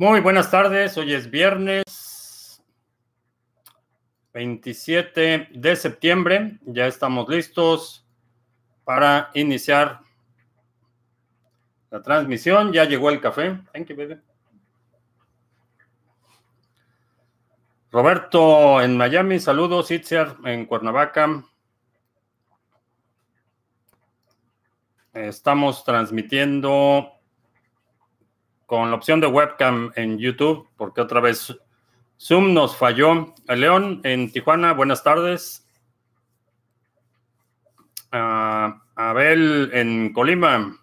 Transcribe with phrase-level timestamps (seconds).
[0.00, 2.62] Muy buenas tardes, hoy es viernes
[4.32, 8.06] 27 de septiembre, ya estamos listos
[8.84, 9.98] para iniciar
[11.90, 13.60] la transmisión, ya llegó el café.
[13.72, 14.20] Thank you, baby.
[17.90, 21.42] Roberto en Miami, saludos, Itziar en Cuernavaca.
[25.12, 27.17] Estamos transmitiendo
[28.68, 31.56] con la opción de webcam en YouTube, porque otra vez
[32.20, 33.34] Zoom nos falló.
[33.48, 35.66] León en Tijuana, buenas tardes.
[38.12, 40.76] Ah, Abel en Colima.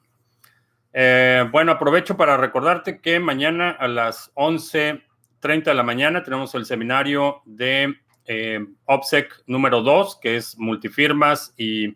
[0.93, 6.65] Eh, bueno, aprovecho para recordarte que mañana a las 11.30 de la mañana tenemos el
[6.65, 11.95] seminario de eh, OPSEC número 2, que es multifirmas y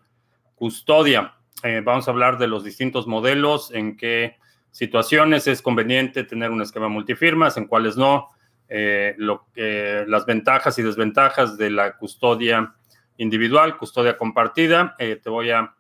[0.54, 1.34] custodia.
[1.64, 4.38] Eh, vamos a hablar de los distintos modelos, en qué
[4.80, 8.30] situaciones es conveniente tener un esquema multifirmas, en cuáles no,
[8.70, 12.74] eh, lo, las ventajas y desventajas de la custodia
[13.18, 14.96] individual, custodia compartida.
[14.98, 15.76] Eh, te voy a,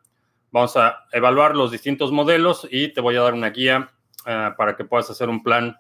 [0.51, 3.89] vamos a evaluar los distintos modelos y te voy a dar una guía
[4.25, 5.77] para que puedas hacer un plan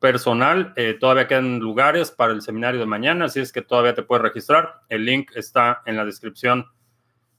[0.00, 0.74] personal.
[0.98, 4.80] todavía quedan lugares para el seminario de mañana, así es que todavía te puedes registrar.
[4.88, 6.66] El link está en la descripción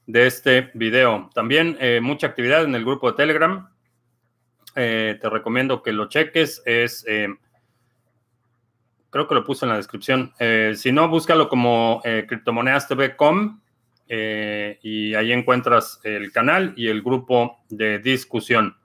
[0.06, 1.28] de este video.
[1.34, 3.68] También eh, mucha actividad en el grupo de Telegram.
[4.78, 6.62] Eh, te recomiendo que lo cheques.
[6.64, 7.28] Es, eh,
[9.10, 10.32] creo que lo puse en la descripción.
[10.76, 13.60] si no, búscalo como criptomonedastv.com
[14.08, 18.76] y ahí encuentras el canal y el grupo de discusión.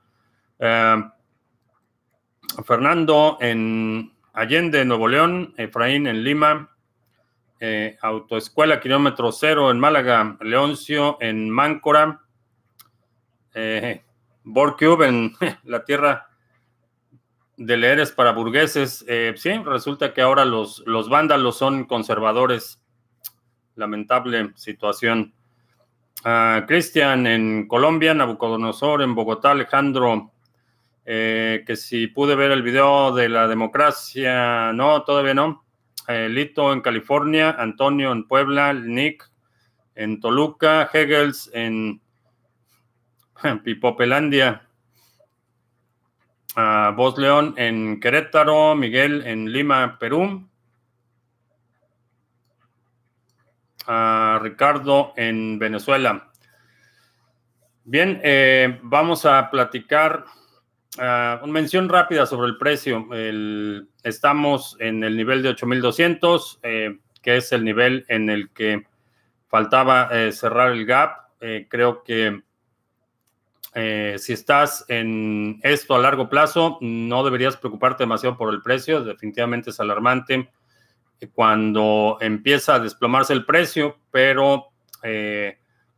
[2.66, 6.76] Fernando en Allende, Nuevo León, Efraín en Lima,
[7.60, 12.22] eh, Autoescuela Kilómetro Cero en Málaga, Leoncio en Máncora,
[13.54, 14.04] eh,
[14.44, 16.28] Borcube en la tierra
[17.58, 19.06] de leeres para burgueses.
[19.08, 22.82] Eh, sí, resulta que ahora los, los vándalos son conservadores.
[23.76, 25.34] Lamentable situación.
[26.24, 30.32] Ah, Cristian en Colombia, Nabucodonosor en Bogotá, Alejandro,
[31.06, 35.66] eh, que si pude ver el video de la democracia, no, todavía no.
[36.08, 39.30] Eh, Lito en California, Antonio en Puebla, Nick
[39.96, 42.02] en Toluca, Hegels en
[43.64, 44.68] Pipopelandia,
[46.56, 50.48] uh, Voz León en Querétaro, Miguel en Lima, Perú,
[54.42, 56.32] Ricardo en Venezuela.
[57.84, 60.26] Bien, eh, vamos a platicar
[60.96, 63.08] Uh, una mención rápida sobre el precio.
[64.04, 68.86] estamos en el nivel de 8200, eh, que es el nivel en el que
[69.48, 71.30] faltaba eh, cerrar el gap.
[71.40, 72.44] Eh, creo que
[73.74, 79.04] si estás en esto a largo plazo, no deberías preocuparte demasiado por el precio.
[79.04, 80.50] Definitivamente es alarmante
[81.34, 84.68] cuando empieza a desplomarse el precio, pero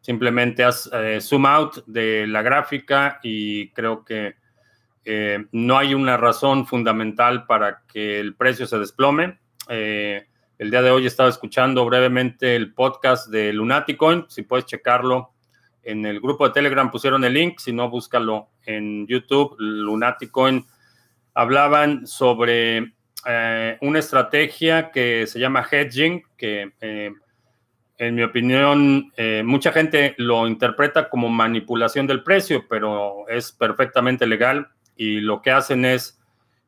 [0.02, 0.90] simplemente haz
[1.22, 4.36] zoom out de la gráfica y creo que
[5.08, 9.38] eh, no hay una razón fundamental para que el precio se desplome.
[9.70, 10.26] Eh,
[10.58, 14.26] el día de hoy estaba escuchando brevemente el podcast de Lunaticoin.
[14.28, 15.32] Si puedes checarlo
[15.86, 17.60] en el grupo de Telegram, pusieron el link.
[17.60, 19.56] Si no, búscalo en YouTube.
[19.60, 20.66] Lunaticoin
[21.34, 22.94] hablaban sobre
[23.26, 26.72] eh, una estrategia que se llama hedging, que
[27.98, 29.14] en mi opinión,
[29.46, 34.68] mucha gente lo interpreta como manipulación del precio, pero es perfectamente legal
[34.98, 36.20] y lo que hacen es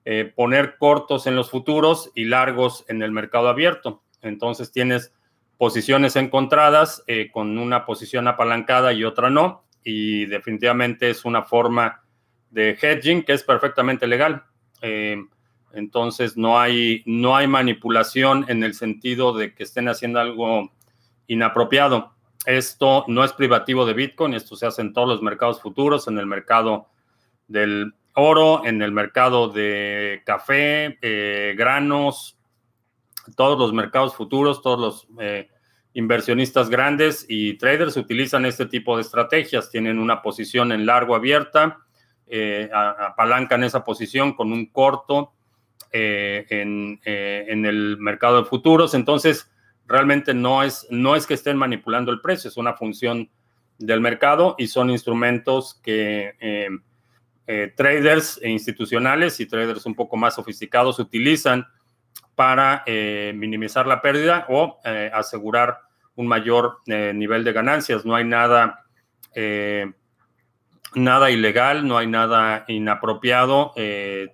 [0.10, 4.04] eh, poner cortos en los futuros y largos en el mercado abierto.
[4.22, 5.14] Entonces tienes
[5.58, 12.04] posiciones encontradas eh, con una posición apalancada y otra no, y definitivamente es una forma
[12.52, 14.44] de hedging que es perfectamente legal.
[14.82, 15.18] Eh,
[15.74, 20.72] entonces no hay, no hay manipulación en el sentido de que estén haciendo algo
[21.28, 22.14] inapropiado.
[22.46, 26.18] Esto no es privativo de Bitcoin, esto se hace en todos los mercados futuros, en
[26.18, 26.88] el mercado
[27.48, 32.38] del oro, en el mercado de café, eh, granos,
[33.36, 35.50] todos los mercados futuros, todos los eh,
[35.98, 39.72] inversionistas grandes y traders utilizan este tipo de estrategias.
[39.72, 41.80] Tienen una posición en largo abierta,
[42.28, 45.34] eh, apalancan esa posición con un corto
[45.92, 48.94] en, en, el mercado de futuros.
[48.94, 49.50] Entonces,
[49.88, 53.30] realmente no es, no es que estén manipulando el precio, es una función
[53.80, 56.36] del mercado y son instrumentos que
[57.50, 61.66] eh, traders institucionales y traders un poco más sofisticados utilizan
[62.36, 65.80] para eh, minimizar la pérdida o eh, asegurar
[66.18, 68.06] un mayor nivel de ganancias.
[68.06, 68.84] No hay nada,
[70.94, 73.74] nada ilegal, no hay nada inapropiado.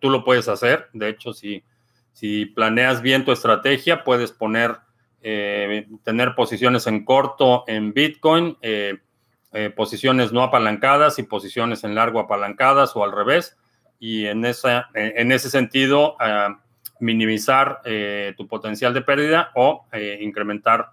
[0.01, 0.89] tú lo puedes hacer.
[0.93, 1.63] De hecho, si
[2.13, 4.77] Si planeas bien tu estrategia, puedes poner,
[5.21, 8.99] eh, tener posiciones en corto en Bitcoin, eh,
[9.75, 13.57] posiciones no apalancadas y posiciones en largo apalancadas o al revés.
[13.99, 16.59] Y en, esa, en ese sentido, ah,
[16.99, 17.81] minimizar
[18.37, 19.85] tu potencial de pérdida o
[20.19, 20.89] incrementar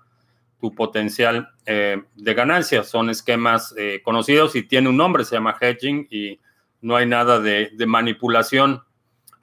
[0.60, 2.82] tu potencial de ganancia.
[2.84, 6.38] Son esquemas conocidos y tiene un nombre, se llama hedging y
[6.80, 8.82] no hay nada de, manipulación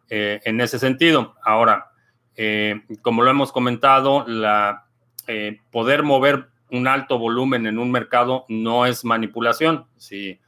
[0.09, 1.35] eh, en ese sentido.
[1.43, 1.91] Ahora,
[2.35, 4.85] eh, como lo hemos comentado, la,
[5.27, 9.85] eh, poder mover un alto volumen en un mercado no es manipulación.
[9.95, 10.39] Si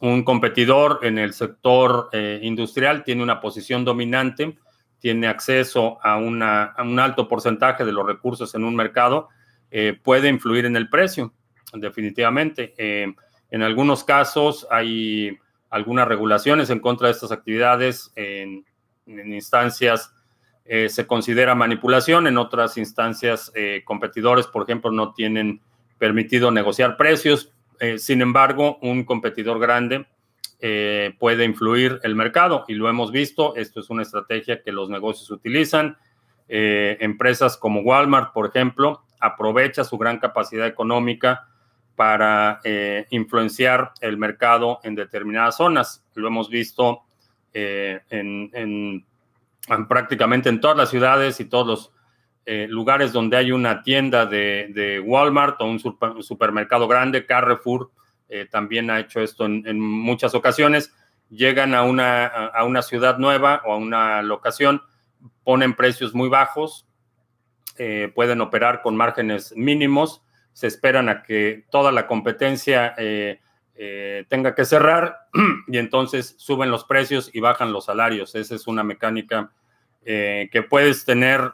[0.00, 2.08] un competidor en el sector
[2.42, 4.58] industrial tiene una posición dominante,
[5.00, 9.28] tiene acceso a, un alto porcentaje de los recursos en un mercado,
[10.02, 11.32] puede influir en el precio,
[11.72, 12.74] definitivamente.
[13.50, 15.38] En algunos casos hay
[15.70, 18.12] algunas regulaciones en contra de estas actividades.
[18.16, 18.64] En,
[19.06, 20.14] instancias
[20.64, 25.60] eh, se considera manipulación, en otras instancias eh, competidores, por ejemplo, no tienen
[25.98, 27.52] permitido negociar precios.
[27.80, 30.06] Eh, sin embargo, un competidor grande
[31.18, 33.56] puede influir el mercado y lo hemos visto.
[33.56, 35.96] Esto es una estrategia que los negocios utilizan.
[36.48, 41.46] empresas como Walmart, por ejemplo, aprovecha su gran capacidad económica
[42.00, 46.02] para eh, influenciar el mercado en determinadas zonas.
[46.14, 47.02] Lo hemos visto
[47.52, 49.04] eh, en,
[49.86, 51.92] prácticamente en todas las ciudades y todos los
[52.46, 55.78] eh, lugares donde hay una tienda de, Walmart o un,
[56.22, 57.90] supermercado grande, Carrefour
[58.50, 60.92] también ha hecho esto en, muchas ocasiones.
[61.30, 64.82] Llegan a una, a una ciudad nueva o a una locación,
[65.44, 66.86] ponen precios muy bajos,
[68.14, 70.22] pueden operar con márgenes mínimos
[70.52, 73.40] se esperan a que toda la competencia eh,
[73.76, 75.28] eh, tenga que cerrar
[75.68, 78.34] y entonces suben los precios y bajan los salarios.
[78.34, 79.52] Esa es una mecánica
[80.04, 81.52] eh, que puedes tener,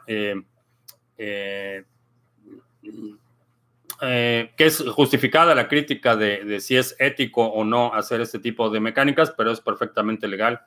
[3.99, 8.79] que es justificada la crítica de, si es ético o no hacer este tipo de
[8.79, 10.61] mecánicas, pero es perfectamente legal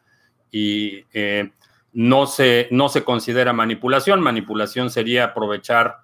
[0.51, 1.05] y
[1.93, 4.21] no, se, no se considera manipulación.
[4.21, 5.99] Manipulación sería aprovechar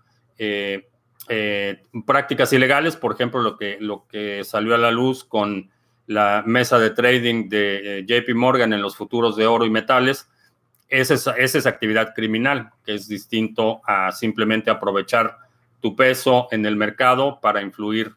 [1.28, 5.70] eh, prácticas ilegales, por ejemplo, lo que, lo que salió a la luz con
[6.06, 10.28] la mesa de trading de eh, JP Morgan en los futuros de oro y metales,
[10.88, 15.36] esa es, esa es actividad criminal, que es distinto a simplemente aprovechar
[15.86, 18.12] tu peso en el mercado para influir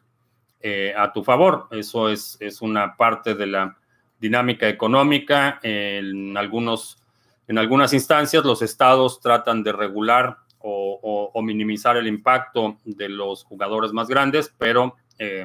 [0.60, 1.68] eh, a tu favor.
[1.70, 3.78] Eso es, es, una parte de la
[4.18, 5.60] dinámica económica.
[5.62, 6.98] En, algunos,
[7.46, 13.92] en algunas instancias, los estados tratan de regular o, minimizar el impacto de los jugadores
[13.92, 15.44] más grandes, pero eh,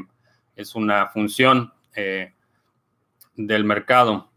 [0.56, 2.33] es una función eh,
[3.36, 4.31] del mercado.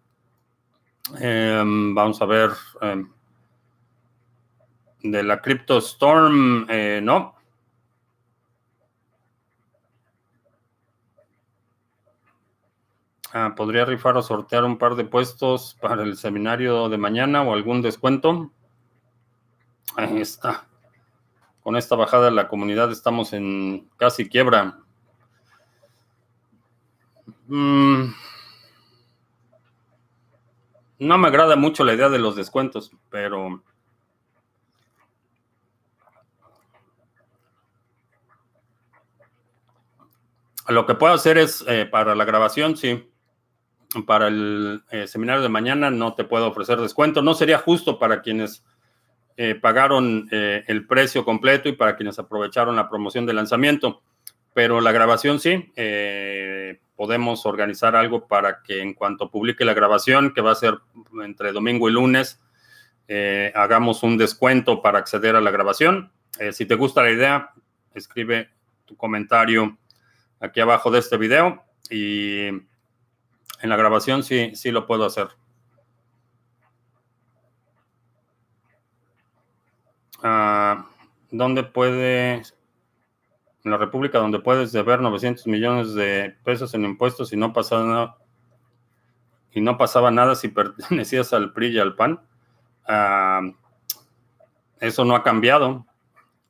[1.19, 2.51] Em, vamos a ver.
[2.83, 3.11] Em,
[5.05, 6.67] de la Crypto Storm,
[7.03, 7.38] no.
[13.33, 17.53] Ah, ¿Podría rifar o sortear un par de puestos para el seminario de mañana o
[17.53, 18.51] algún descuento?
[19.97, 20.69] Ahí está
[21.69, 24.79] con esta bajada la comunidad estamos en casi quiebra.
[27.47, 28.07] Mm.
[31.01, 33.63] no me agrada mucho la idea de los descuentos, pero...
[40.69, 43.13] Lo que puedo hacer es, eh, para la grabación, sí.
[44.07, 47.23] Para el eh, seminario de mañana no te puedo ofrecer descuento.
[47.23, 48.63] No sería justo para quienes
[49.41, 54.03] eh, pagaron eh, el precio completo y para quienes aprovecharon la promoción de lanzamiento.
[54.53, 60.35] Pero la grabación sí, eh, podemos organizar algo para que en cuanto publique la grabación,
[60.35, 60.81] que va a ser
[61.23, 62.41] entre domingo y lunes,
[63.55, 66.11] hagamos un descuento para acceder a la grabación.
[66.53, 67.51] si te gusta la idea,
[67.95, 68.51] escribe
[68.85, 69.79] tu comentario
[70.41, 72.49] aquí abajo de este video y
[73.61, 75.29] en la grabación sí, sí lo puedo hacer.
[80.23, 80.83] uh,
[81.31, 82.43] ¿dónde puede, en
[83.71, 88.19] la República, donde puedes deber 900 millones de pesos en impuestos y no pasaba nada,
[89.53, 92.21] y no pasaba nada si pertenecías al PRI y al PAN?
[92.87, 93.43] Ah,
[94.81, 95.87] eso no ha cambiado.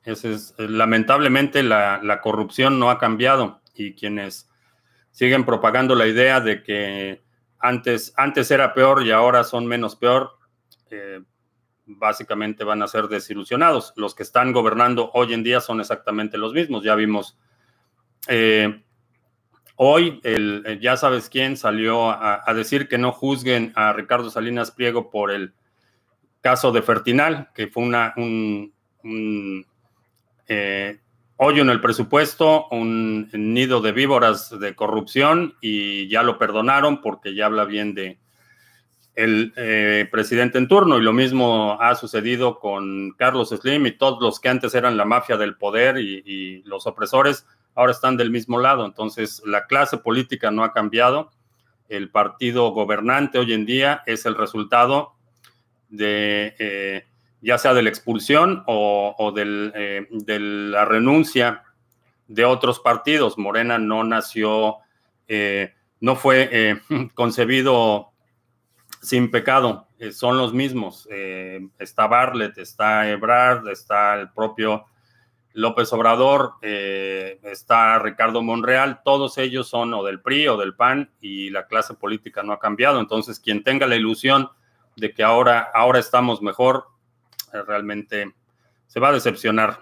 [0.05, 4.49] es, lamentablemente la, la, corrupción no ha cambiado y quienes
[5.19, 7.25] siguen propagando la idea de que
[7.59, 10.31] antes, antes era peor y ahora son menos peor,
[10.93, 11.21] eh,
[11.87, 13.93] básicamente van a ser desilusionados.
[13.97, 16.85] Los que están gobernando hoy en día son exactamente los mismos.
[16.85, 17.37] Ya vimos
[18.29, 18.85] eh,
[19.75, 24.71] hoy, el, eh, ya sabes quién salió a, decir que no juzguen a Ricardo Salinas
[24.71, 25.53] Pliego por el
[26.43, 28.73] caso de Fertinal, que fue una, un,
[30.47, 31.01] eh,
[31.39, 37.35] hoyo en el presupuesto, un nido de víboras de corrupción y ya lo perdonaron porque
[37.35, 38.19] ya habla bien de
[39.15, 44.21] el eh, presidente en turno y lo mismo ha sucedido con Carlos Slim y todos
[44.21, 48.59] los que antes eran la mafia del poder y, los opresores ahora están del mismo
[48.59, 48.85] lado.
[48.85, 51.31] Entonces la clase política no ha cambiado.
[51.89, 55.15] El partido gobernante hoy en día es el resultado
[55.89, 57.07] de eh,
[57.41, 61.63] ya sea de la expulsión o, eh, de la renuncia
[62.27, 63.39] de otros partidos.
[63.39, 64.79] Morena no nació,
[65.29, 66.81] eh, no fue
[67.15, 68.13] concebido
[69.01, 71.09] sin pecado, son los mismos.
[71.79, 74.87] está Bartlett, está Ebrard, está el propio
[75.53, 81.51] López Obrador, está Ricardo Monreal, todos ellos son o del PRI o del PAN y
[81.51, 82.99] la clase política no ha cambiado.
[83.01, 84.51] Entonces, quien tenga la ilusión
[84.97, 86.98] de que ahora, ahora estamos mejor, eh,
[87.67, 88.35] realmente
[88.87, 89.81] se va a decepcionar.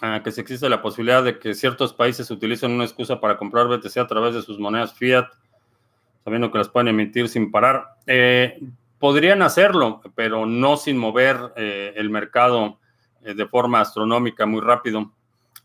[0.00, 3.66] Ah, que si existe la posibilidad de que ciertos países utilicen una excusa para comprar
[3.66, 5.26] BTC a través de sus monedas fiat,
[6.24, 7.84] sabiendo que las pueden emitir sin parar.
[8.06, 8.60] Eh,
[9.00, 12.78] podrían hacerlo, pero no sin mover eh, el mercado
[13.20, 15.12] de forma astronómica muy rápido.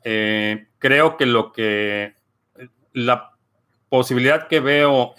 [0.02, 2.16] creo que lo que
[2.92, 3.32] la
[3.88, 5.14] posibilidad que veo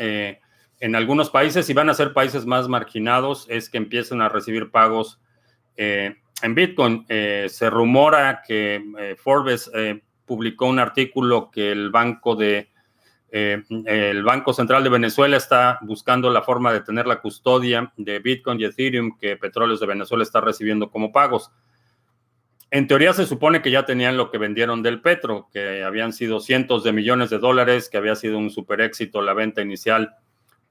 [0.81, 4.71] en algunos países, y van a ser países más marginados, es que empiecen a recibir
[4.71, 5.21] pagos
[5.76, 7.07] eh, en Bitcoin.
[7.09, 9.71] Eh, se rumora que eh, Forbes
[10.25, 12.71] publicó un artículo que el Banco de
[13.37, 18.61] el Banco Central de Venezuela está buscando la forma de tener la custodia de Bitcoin
[18.61, 21.50] y Ethereum que Petróleos de Venezuela está recibiendo como pagos.
[22.71, 26.38] En teoría se supone que ya tenían lo que vendieron del Petro, que habían sido
[26.38, 30.14] cientos de millones de dólares, que había sido un super éxito la venta inicial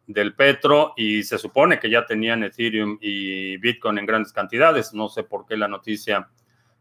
[0.08, 4.94] del Petro y se supone que ya tenían Ethereum y Bitcoin en grandes cantidades.
[4.94, 6.30] No sé por qué la noticia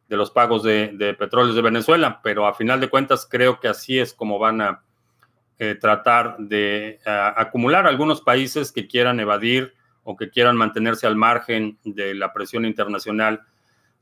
[0.08, 3.98] de los pagos de, petróleos de Venezuela, pero a final de cuentas creo que así
[3.98, 4.82] es como van a
[5.58, 11.78] eh, tratar de acumular algunos países que quieran evadir o que quieran mantenerse al margen
[11.84, 13.42] de la presión internacional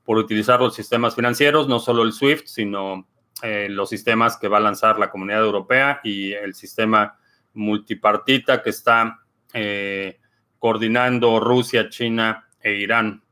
[0.04, 3.06] por utilizar los sistemas financieros, no solo el SWIFT, sino
[3.42, 7.18] eh, los sistemas que va a lanzar la Comunidad Europea y el sistema
[7.54, 9.20] multipartita que está
[9.52, 10.20] eh,
[10.58, 13.22] coordinando Rusia, China e Irán.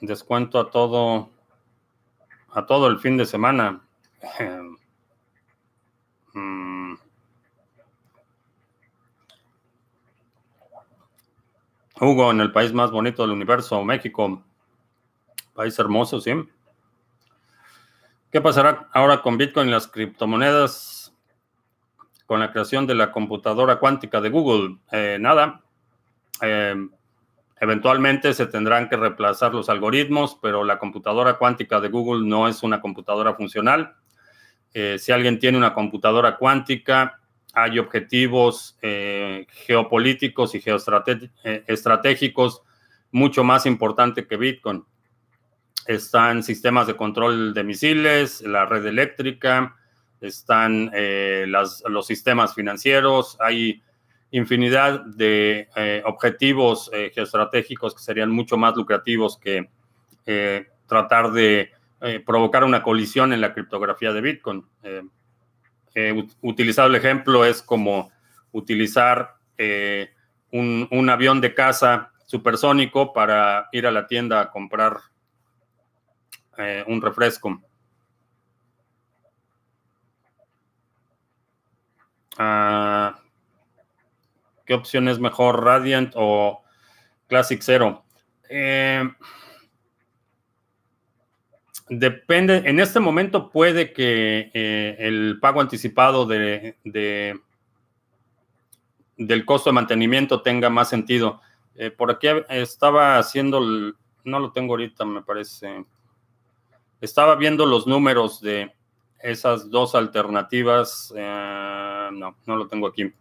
[0.00, 1.30] descuento a todo
[2.52, 3.82] a todo el fin de semana.
[6.32, 6.94] Mm.
[12.00, 14.44] Hugo, en el país más bonito del universo, México.
[15.54, 16.30] País hermoso, sí.
[18.30, 21.12] ¿Qué pasará ahora con Bitcoin y las criptomonedas
[22.26, 24.76] con la creación de la computadora cuántica de Google?
[24.92, 25.62] Eh, nada.
[26.40, 26.76] Eh,
[27.60, 32.62] eventualmente se tendrán que reemplazar los algoritmos, pero la computadora cuántica de Google no es
[32.62, 33.96] una computadora funcional.
[34.74, 37.18] Eh, si alguien tiene una computadora cuántica,
[37.52, 38.78] hay objetivos
[39.66, 42.62] geopolíticos y geoestratégicos
[43.10, 44.84] mucho más importantes que Bitcoin
[45.86, 49.76] están sistemas de control de misiles, la red eléctrica,
[50.20, 53.82] están eh, los sistemas financieros, hay
[54.30, 59.68] infinidad de eh, objetivos eh, geoestratégicos que serían mucho más lucrativos que
[60.86, 61.72] tratar de
[62.24, 64.64] provocar una colisión en la criptografía de Bitcoin.
[66.40, 68.12] utilizado el ejemplo es como
[68.52, 69.34] utilizar
[70.52, 74.98] un, un avión de caza supersónico para ir a la tienda a comprar
[76.60, 77.58] eh, un refresco.
[82.36, 83.18] Ah,
[84.66, 86.62] ¿Qué opción es mejor, Radiant o
[87.28, 88.04] Classic Zero?
[88.50, 89.08] Eh,
[91.88, 96.76] depende, en este momento puede que eh, el pago anticipado de,
[99.16, 101.40] del costo de mantenimiento tenga más sentido.
[101.96, 103.60] por aquí estaba haciendo,
[104.24, 105.84] no lo tengo ahorita, me parece.
[107.00, 108.74] Estaba viendo los números de
[109.22, 111.12] esas dos alternativas.
[111.16, 113.12] Eh, no, no lo tengo aquí.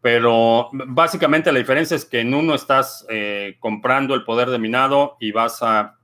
[0.00, 5.16] Pero básicamente la diferencia es que en uno estás eh, comprando el poder de minado
[5.20, 5.96] y vas a,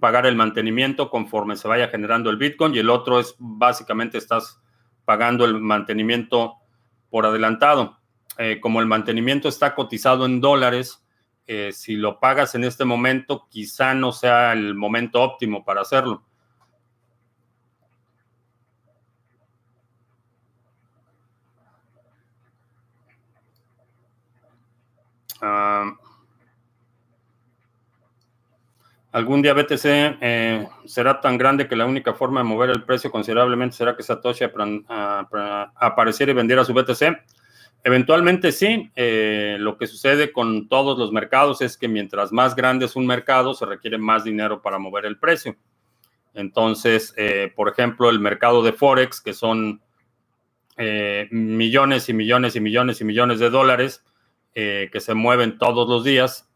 [0.00, 4.60] pagar el mantenimiento conforme se vaya generando el Bitcoin y el otro es básicamente estás
[5.06, 6.56] pagando el mantenimiento
[7.08, 7.96] por adelantado.
[8.36, 11.02] Eh, como el mantenimiento está cotizado en dólares,
[11.50, 16.22] eh, si lo pagas en este momento, quizá no sea el momento óptimo para hacerlo.
[25.40, 25.96] Uh,
[29.12, 32.84] algún día BTC eh, eh, será tan grande que la única forma de mover el
[32.84, 34.44] precio considerablemente será que Satoshi
[34.88, 37.37] ah, apareciera y vendiera su BTC.
[37.84, 42.86] Eventualmente sí, eh, lo que sucede con todos los mercados es que mientras más grande
[42.86, 45.56] es un mercado, se requiere más dinero para mover el precio.
[46.34, 49.80] Entonces, eh, por ejemplo, el mercado de Forex, que son
[50.76, 54.04] eh, millones y millones y millones y millones de dólares
[54.54, 56.50] que se mueven todos los días,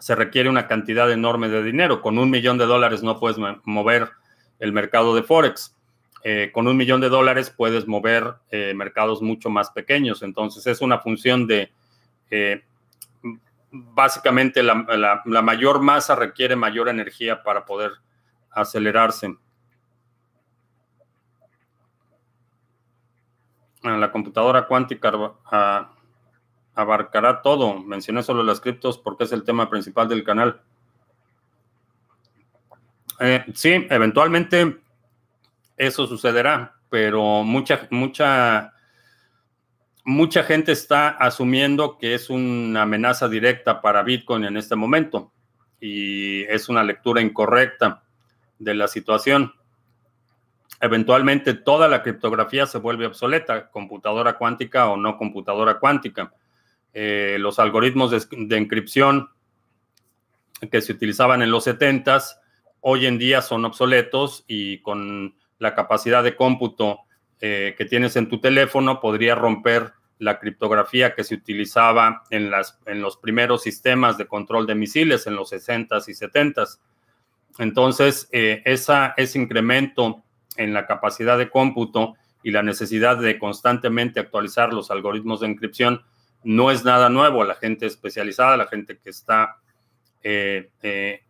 [0.00, 2.02] se requiere una cantidad enorme de dinero.
[2.02, 4.10] Con un millón de dólares no puedes mover
[4.58, 5.76] el mercado de Forex.
[6.26, 10.22] Eh, con un millón de dólares puedes mover eh, mercados mucho más pequeños.
[10.22, 11.70] Entonces es una función de,
[12.30, 12.64] eh,
[13.70, 17.92] básicamente la, mayor masa requiere mayor energía para poder
[18.50, 19.36] acelerarse.
[23.82, 25.12] Ah, la computadora cuántica
[26.74, 27.80] abarcará todo.
[27.80, 30.62] Mencioné solo las criptos porque es el tema principal del canal.
[33.52, 34.83] sí, eventualmente
[35.76, 38.72] eso sucederá, pero mucha, mucha,
[40.04, 45.32] mucha gente está asumiendo que es una amenaza directa para Bitcoin en este momento
[45.80, 48.04] y es una lectura incorrecta
[48.58, 49.52] de la situación.
[50.80, 56.32] Eventualmente toda la criptografía se vuelve obsoleta, computadora cuántica o no computadora cuántica.
[56.92, 59.30] Eh, los algoritmos de, de, encripción
[60.70, 62.36] que se utilizaban en los 70s
[62.80, 67.00] hoy en día son obsoletos y con la capacidad de cómputo
[67.40, 72.78] eh, que tienes en tu teléfono podría romper la criptografía que se utilizaba en, las,
[72.86, 76.78] en los primeros sistemas de control de misiles en los 60s y 70s.
[77.58, 80.22] Entonces, eh, esa, ese incremento
[80.56, 86.02] en la capacidad de cómputo y la necesidad de constantemente actualizar los algoritmos de encripción
[86.44, 87.44] no es nada nuevo.
[87.44, 89.56] La gente especializada, la gente que está
[90.22, 90.70] eh,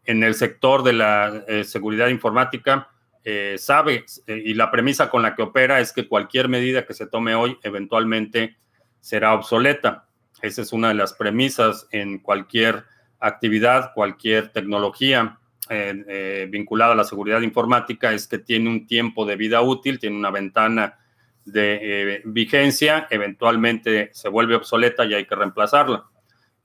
[0.04, 2.90] en el sector de la seguridad informática,
[3.26, 6.92] eh, sabe eh, y la premisa con la que opera es que cualquier medida que
[6.92, 8.56] se tome hoy eventualmente
[9.00, 10.08] será obsoleta.
[10.42, 12.84] Esa es una de las premisas en cualquier
[13.18, 15.38] actividad, cualquier tecnología
[15.70, 20.16] eh, vinculada a la seguridad informática, es que tiene un tiempo de vida útil, tiene
[20.16, 20.98] una ventana
[21.46, 26.04] de vigencia, eventualmente se vuelve obsoleta y hay que reemplazarla.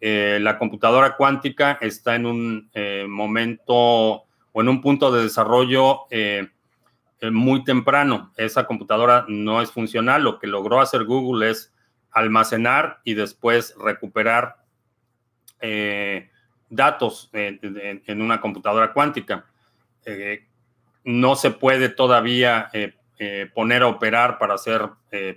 [0.01, 2.71] la computadora cuántica está en un
[3.07, 6.49] momento o en un punto de desarrollo eh,
[7.21, 8.33] eh, muy temprano.
[8.37, 10.23] Esa computadora no es funcional.
[10.23, 11.73] Lo que logró hacer Google es
[12.11, 14.57] almacenar y después recuperar
[15.61, 16.29] eh,
[16.69, 19.45] datos en, una computadora cuántica.
[21.03, 22.69] no se puede todavía
[23.53, 24.81] poner a operar para hacer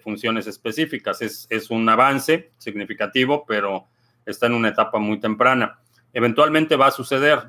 [0.02, 1.20] funciones específicas.
[1.22, 3.86] Es, es un avance significativo, pero
[4.24, 5.78] está en una etapa muy temprana.
[6.12, 7.42] Eventualmente va a suceder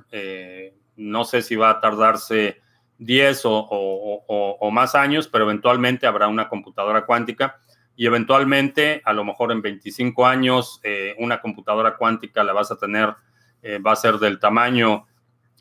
[0.95, 2.61] no sé si va a tardarse
[2.99, 7.59] 10 o, más años, pero eventualmente habrá una computadora cuántica
[7.95, 12.77] y eventualmente, a lo mejor en 25 años, eh, una computadora cuántica la vas a
[12.77, 13.13] tener,
[13.61, 15.05] eh, va a ser del tamaño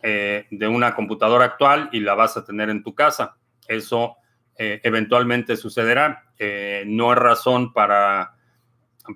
[0.03, 3.37] eh, de una computadora actual y la vas a tener en tu casa.
[3.67, 4.17] Eso
[4.57, 6.23] eventualmente sucederá.
[6.87, 8.37] no es razón para,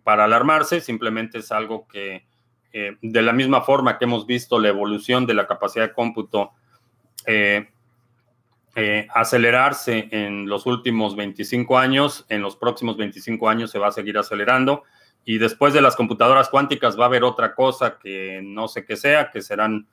[0.03, 2.27] para alarmarse, simplemente es algo que
[2.73, 6.53] eh, de la misma forma que hemos visto la evolución de la capacidad de cómputo
[7.27, 7.69] eh,
[8.75, 13.93] eh, acelerarse en los últimos 25 años, en los próximos 25 años se va a
[13.93, 14.83] seguir acelerando
[15.25, 18.97] y después de las computadoras cuánticas va a haber otra cosa que no sé qué
[18.97, 19.87] sea, que serán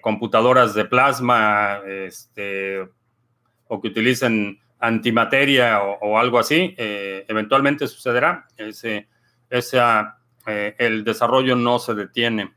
[0.00, 2.88] computadoras de plasma este,
[3.66, 8.46] o que utilicen antimateria o, algo así, eventualmente sucederá.
[8.56, 9.08] Ese,
[9.50, 12.54] esa eh, el desarrollo no se detiene.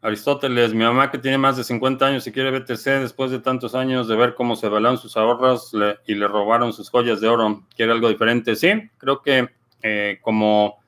[0.00, 3.74] Aristóteles, mi mamá que tiene más de 50 años y quiere BTC después de tantos
[3.74, 5.72] años de ver cómo se velaron sus ahorros
[6.06, 8.54] y le robaron sus joyas de oro, quiere algo diferente.
[8.54, 9.48] Sí, creo que
[9.82, 10.78] eh, como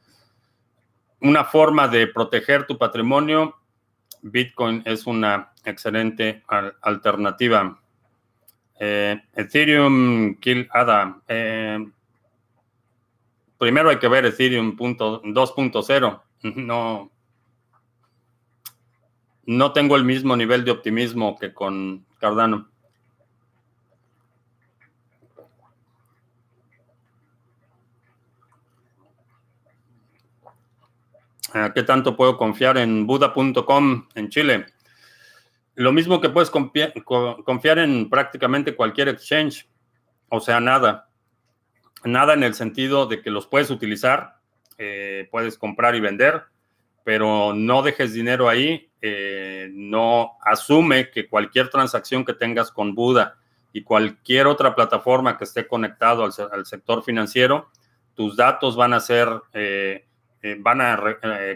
[1.21, 3.57] una forma de proteger tu patrimonio,
[4.23, 6.45] Bitcoin es una excelente
[6.81, 7.80] alternativa.
[8.83, 11.21] Eh, Ethereum Kill ADA.
[11.29, 11.87] Eh,
[13.59, 16.23] primero hay que ver Ethereum 2.0.
[16.43, 17.11] No,
[19.45, 22.71] no tengo el mismo nivel de optimismo que con Cardano.
[31.75, 34.67] ¿Qué tanto puedo confiar en Buda.com en Chile?
[35.81, 39.67] Lo mismo que puedes confiar en prácticamente cualquier exchange,
[40.29, 41.09] o sea, nada.
[42.05, 44.37] nada en el sentido de que los puedes utilizar,
[44.77, 46.43] eh, puedes comprar y vender,
[47.03, 53.39] pero no dejes dinero ahí, eh, no asume que cualquier transacción que tengas con Buda
[53.73, 57.71] y cualquier otra plataforma que esté conectado al, sector financiero,
[58.15, 60.05] tus datos van a ser, eh,
[60.59, 61.01] van a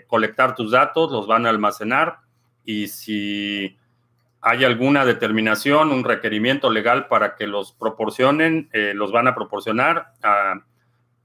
[0.06, 2.20] colectar tus datos, los van a almacenar
[2.64, 3.76] y si
[4.46, 10.12] hay alguna determinación, un requerimiento legal para que los proporcionen, los van a proporcionar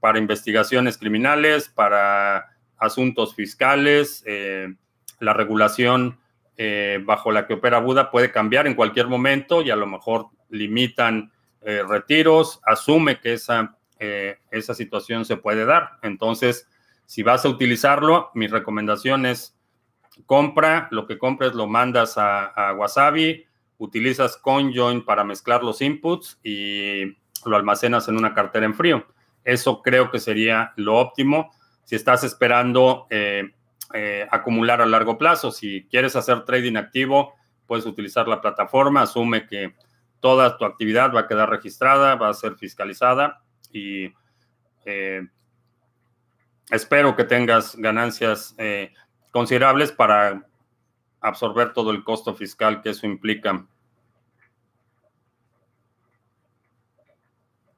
[0.00, 4.74] para investigaciones criminales, para asuntos fiscales, eh,
[5.20, 6.18] la regulación
[6.56, 10.26] eh, bajo la que opera Buda puede cambiar en cualquier momento y a lo mejor
[10.48, 11.30] limitan
[11.62, 13.76] eh, retiros, asume que esa,
[14.50, 15.98] esa situación se puede dar.
[16.02, 16.66] Entonces,
[17.04, 19.54] si vas a utilizarlo, mi recomendación es
[20.26, 23.46] compra, lo que compres lo mandas a, Wasabi,
[23.78, 29.06] utilizas CoinJoin para mezclar los inputs y lo almacenas en una cartera en frío.
[29.44, 31.50] Eso creo que sería lo óptimo
[31.84, 33.50] si estás esperando eh,
[33.94, 35.50] eh, acumular a largo plazo.
[35.50, 37.34] Si quieres hacer trading activo,
[37.66, 39.74] puedes utilizar la plataforma, asume que
[40.20, 44.12] toda tu actividad va a quedar registrada, va a ser fiscalizada y
[44.84, 45.26] eh,
[46.70, 48.54] espero que tengas ganancias
[49.30, 50.46] considerables para
[51.20, 53.66] absorber todo el costo fiscal que eso implica.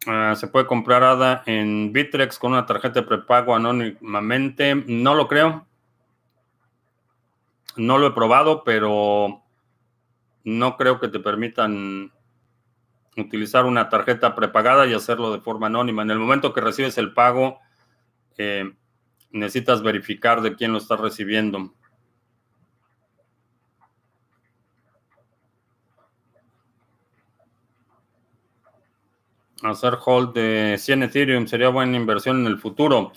[0.07, 4.75] Ah, se puede comprar ADA en Bitrex con una tarjeta de prepago anónimamente.
[4.75, 5.67] No lo creo.
[7.77, 9.43] No lo he probado, pero
[10.45, 12.13] no creo que te permitan
[13.17, 16.03] utilizar una tarjeta prepagada y hacerlo de forma anónima.
[16.03, 17.61] En el momento que recibes el pago,
[18.39, 18.73] eh,
[19.33, 21.73] necesitas verificar de quién lo estás recibiendo.
[29.63, 33.13] hacer hold de 100 Ethereum sería buena inversión en el futuro.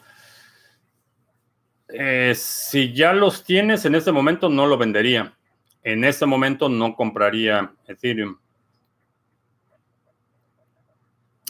[1.89, 5.34] Eh, si ya los tienes en este momento, no lo vendería.
[5.84, 8.38] En este momento no compraría Ethereum.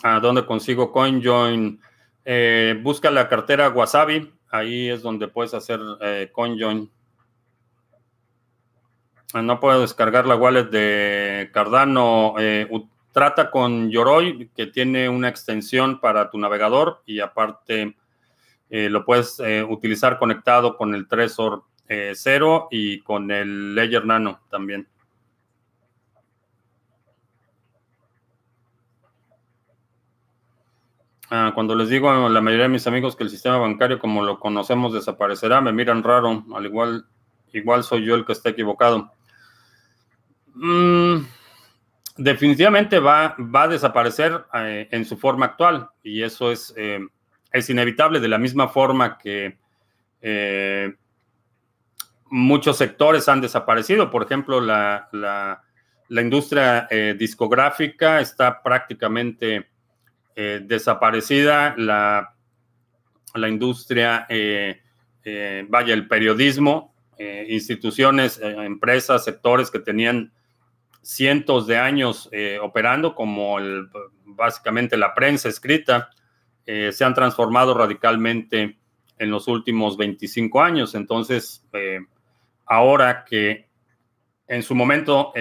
[0.03, 1.79] ¿A dónde consigo CoinJoin?
[2.25, 4.33] Eh, busca la cartera Wasabi.
[4.57, 6.89] Ahí es donde puedes hacer eh, CoinJoin.
[9.33, 12.35] Ah, no puedo descargar la wallet de Cardano.
[12.39, 12.67] Eh,
[13.15, 17.95] Trata con Yoroi, que tiene una extensión para tu navegador y aparte
[18.69, 24.05] eh, lo puedes eh, utilizar conectado con el Trezor 0 eh, y con el Ledger
[24.05, 24.89] Nano también.
[31.31, 34.23] Ah, cuando les digo a la mayoría de mis amigos que el sistema bancario como
[34.23, 37.05] lo conocemos desaparecerá, me miran raro, al igual,
[37.51, 39.11] igual soy yo el que está equivocado.
[40.53, 41.25] Mm,
[42.17, 46.99] definitivamente va, va a desaparecer eh, en su forma actual y eso es, eh,
[47.51, 49.57] es inevitable de la misma forma que
[50.21, 50.93] eh,
[52.29, 54.11] muchos sectores han desaparecido.
[54.11, 55.61] Por ejemplo, la, la,
[56.21, 59.69] industria discográfica está prácticamente
[60.35, 61.75] desaparecida.
[61.77, 62.35] La,
[63.33, 64.27] la industria,
[65.69, 66.93] vaya, el periodismo,
[67.47, 70.33] instituciones, empresas, sectores que tenían
[71.05, 73.87] cientos de años eh, operando, como el,
[74.25, 76.09] básicamente la prensa escrita,
[76.65, 78.79] eh, se han transformado radicalmente
[79.19, 80.95] en los últimos 25 años.
[80.95, 81.99] Entonces, eh,
[82.65, 83.69] ahora que
[84.47, 85.31] en su momento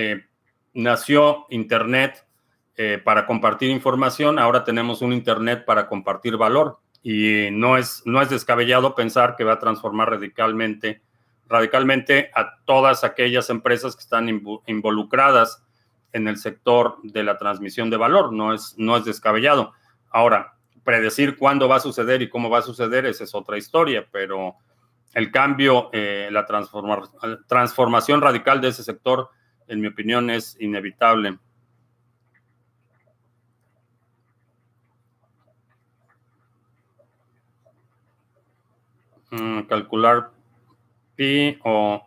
[0.74, 2.23] nació Internet
[3.04, 6.78] para compartir información, ahora tenemos un Internet para compartir valor.
[7.02, 11.02] Y no es, no es descabellado pensar que va a transformar radicalmente
[11.46, 14.28] radicalmente a todas aquellas empresas que están
[14.66, 15.62] involucradas
[16.12, 18.32] en el sector de la transmisión de valor.
[18.32, 19.72] No es, no es descabellado.
[20.10, 24.06] Ahora, predecir cuándo va a suceder y cómo va a suceder, esa es otra historia,
[24.10, 24.56] pero
[25.12, 26.46] el cambio, eh, la
[27.46, 29.30] transformación radical de ese sector,
[29.66, 31.38] en mi opinión, es inevitable.
[39.68, 40.30] Calcular
[41.16, 42.02] pi o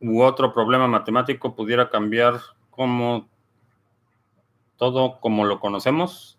[0.00, 2.40] u otro problema matemático pudiera cambiar
[4.76, 6.38] todo como lo conocemos.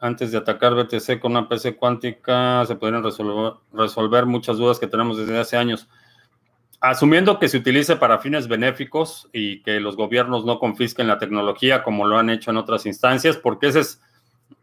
[0.00, 4.86] Antes de atacar BTC con una PC cuántica, se podrían resolver, resolver muchas dudas que
[4.86, 5.88] tenemos desde hace años.
[6.80, 11.82] Asumiendo que se utilice para fines benéficos y que los gobiernos no confisquen la tecnología
[11.82, 14.00] como lo han hecho en otras instancias, porque ese es,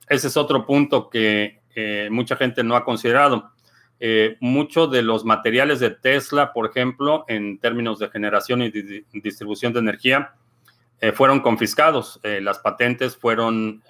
[0.08, 3.51] ese es otro punto que eh, mucha gente no ha considerado
[3.99, 8.71] eh, muchos de los materiales de Tesla, por ejemplo, en términos de generación y
[9.13, 10.33] distribución de energía,
[11.13, 12.19] fueron confiscados.
[12.23, 13.83] las patentes fueron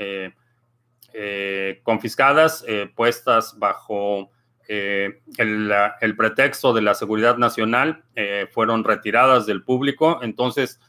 [1.84, 4.32] confiscadas, puestas bajo
[4.68, 5.72] el,
[6.02, 8.04] el, pretexto de la seguridad nacional,
[8.52, 10.20] fueron retiradas del público.
[10.24, 10.80] Entonces,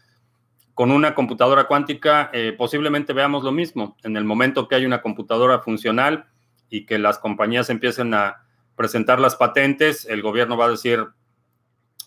[0.76, 3.96] con una computadora cuántica eh, posiblemente veamos lo mismo.
[4.02, 6.26] En el momento que hay una computadora funcional
[6.70, 11.06] y que las compañías empiecen a presentar las patentes, el gobierno va a decir,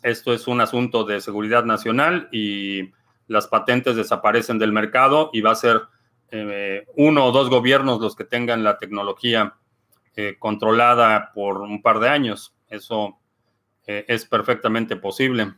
[0.03, 2.91] esto es un asunto de seguridad nacional y
[3.27, 5.81] las patentes desaparecen del mercado y va a ser
[6.31, 9.55] eh, uno o dos gobiernos los que tengan la tecnología
[10.15, 12.55] eh, controlada por un par de años.
[12.69, 13.17] Eso
[13.85, 15.55] es perfectamente posible.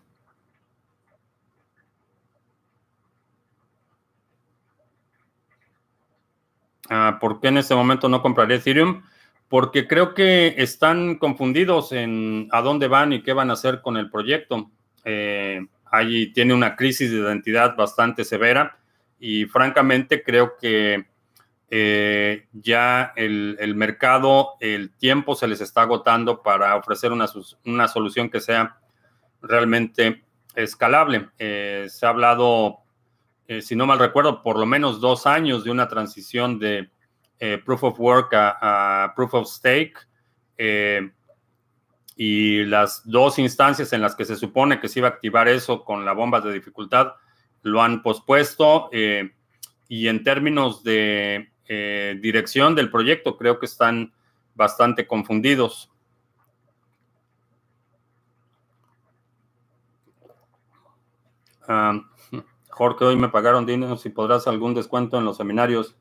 [7.20, 9.04] ¿Por qué en este momento no compraré Ethereum?
[9.48, 13.98] Porque creo que están confundidos en a dónde van y qué van a hacer con
[13.98, 14.70] el proyecto.
[15.06, 18.78] Eh, allí tiene una crisis de identidad bastante severa
[19.20, 21.06] y francamente creo que
[21.70, 27.28] eh, ya el, mercado, el tiempo se les está agotando para ofrecer una,
[27.66, 28.78] una solución que sea
[29.42, 30.24] realmente
[30.56, 31.30] escalable.
[31.40, 32.81] Eh, se ha hablado
[33.52, 36.90] eh, si no mal recuerdo, por lo menos dos años de una transición de
[37.38, 39.96] eh, Proof of Work a, Proof of Stake.
[40.58, 41.12] Eh,
[42.16, 45.84] y las dos instancias en las que se supone que se iba a activar eso
[45.84, 47.16] con la bomba de dificultad
[47.64, 48.90] lo han pospuesto.
[49.90, 51.52] y en términos de
[52.22, 54.14] dirección del proyecto, creo que están
[54.56, 55.92] bastante confundidos.
[61.68, 62.02] Ah,
[62.72, 65.96] Jorge, hoy me pagaron dinero, si podrás algún descuento en los seminarios.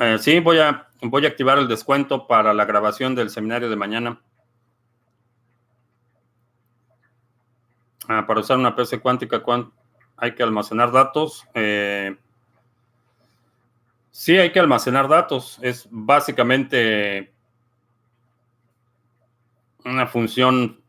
[0.00, 3.76] Eh, sí, voy a, voy a activar el descuento para la grabación del seminario de
[3.76, 4.20] mañana.
[8.08, 9.42] Ah, para usar una PC cuántica
[10.16, 11.44] hay que almacenar datos.
[11.54, 12.16] Eh,
[14.10, 15.58] sí, hay que almacenar datos.
[15.60, 17.32] Es básicamente
[19.84, 20.80] una función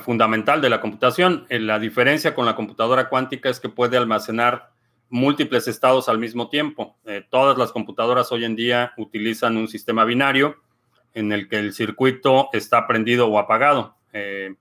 [0.00, 1.46] fundamental de la computación.
[1.48, 4.70] Eh, la diferencia con la computadora cuántica es que puede almacenar
[5.08, 6.96] múltiples estados al mismo tiempo.
[7.04, 10.56] Eh, todas las computadoras hoy en día utilizan un sistema binario
[11.14, 13.96] en el que el circuito está prendido o apagado.
[14.12, 14.54] Eh,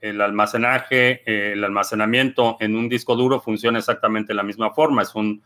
[0.00, 5.02] el almacenaje, el almacenamiento en un disco duro funciona exactamente de la misma forma.
[5.02, 5.42] Es un,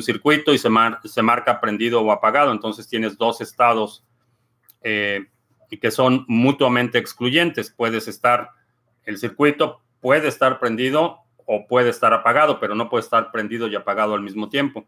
[0.00, 0.70] circuito y se,
[1.04, 2.52] se, marca prendido o apagado.
[2.52, 4.02] Entonces tienes dos estados
[4.82, 7.70] que son mutuamente excluyentes.
[7.70, 8.48] Puedes estar
[9.08, 13.74] el circuito puede estar prendido o puede estar apagado, pero no puede estar prendido y
[13.74, 14.86] apagado al mismo tiempo.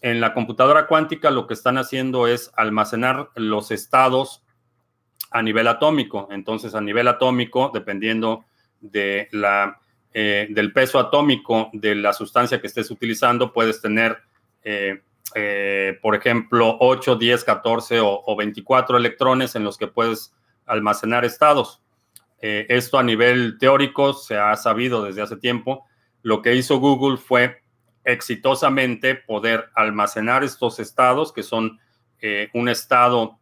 [0.00, 4.42] En la computadora cuántica lo que están haciendo es almacenar los estados
[5.30, 6.28] a nivel atómico.
[6.30, 8.46] Entonces, a nivel atómico, dependiendo
[8.80, 9.80] de la,
[10.14, 14.16] eh, del peso atómico de la sustancia que estés utilizando, puedes tener,
[14.62, 15.02] eh,
[15.34, 21.82] eh, por ejemplo, 8, 10, 14 o 24 electrones en los que puedes almacenar estados.
[22.40, 25.86] Eh, esto a nivel teórico se ha sabido desde hace tiempo.
[26.22, 27.62] Lo que hizo Google fue
[28.04, 31.80] exitosamente poder almacenar estos estados, que son
[32.20, 33.38] eh, un estado,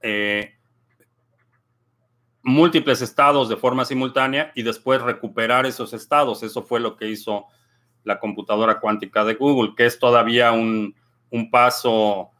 [0.00, 0.54] eh,
[2.42, 6.42] múltiples estados de forma simultánea y después recuperar esos estados.
[6.42, 7.46] Eso fue lo que hizo
[8.02, 10.94] la computadora cuántica de Google, que es todavía un,
[11.30, 12.33] un paso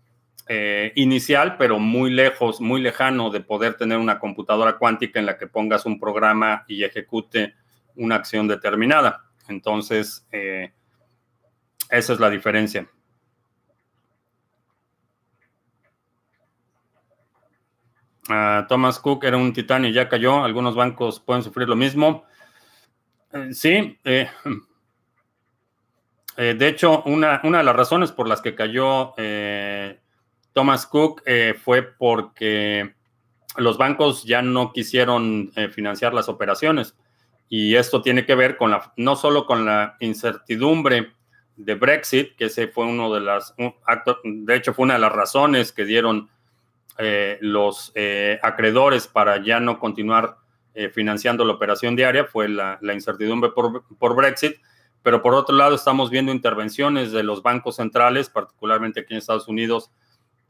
[0.47, 5.39] eh, inicial, pero muy lejos, muy lejano de poder tener una computadora cuántica en la
[5.39, 7.55] que pongas un programa y ejecute
[7.97, 9.25] una acción determinada.
[9.49, 10.75] Entonces, eh,
[11.89, 12.87] esa es la diferencia.
[18.29, 20.45] Ah, Thomas Cook era un titán y ya cayó.
[20.45, 22.25] Algunos bancos pueden sufrir lo mismo.
[23.33, 23.99] Eh, sí.
[26.37, 29.15] de hecho, una, una, de las razones por las que cayó
[30.55, 32.95] Thomas Cook eh, fue porque
[33.57, 36.97] los bancos ya no quisieron eh, financiar las operaciones.
[37.49, 41.13] Y esto tiene que ver con la, no solo con la incertidumbre
[41.57, 43.55] de Brexit, que ese fue uno de las,
[44.25, 46.31] de hecho fue una de las razones que dieron
[46.99, 47.93] eh, los
[48.43, 50.39] acreedores para ya no continuar
[50.93, 54.57] financiando la operación diaria, fue la, incertidumbre por, por, Brexit.
[55.05, 59.47] Pero por otro lado, estamos viendo intervenciones de los bancos centrales, particularmente aquí en Estados
[59.47, 59.93] Unidos,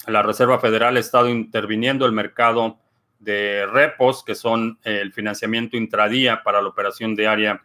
[0.07, 2.79] la Reserva Federal ha estado interviniendo el mercado
[3.19, 7.63] de repos, que son el financiamiento intradía para la operación diaria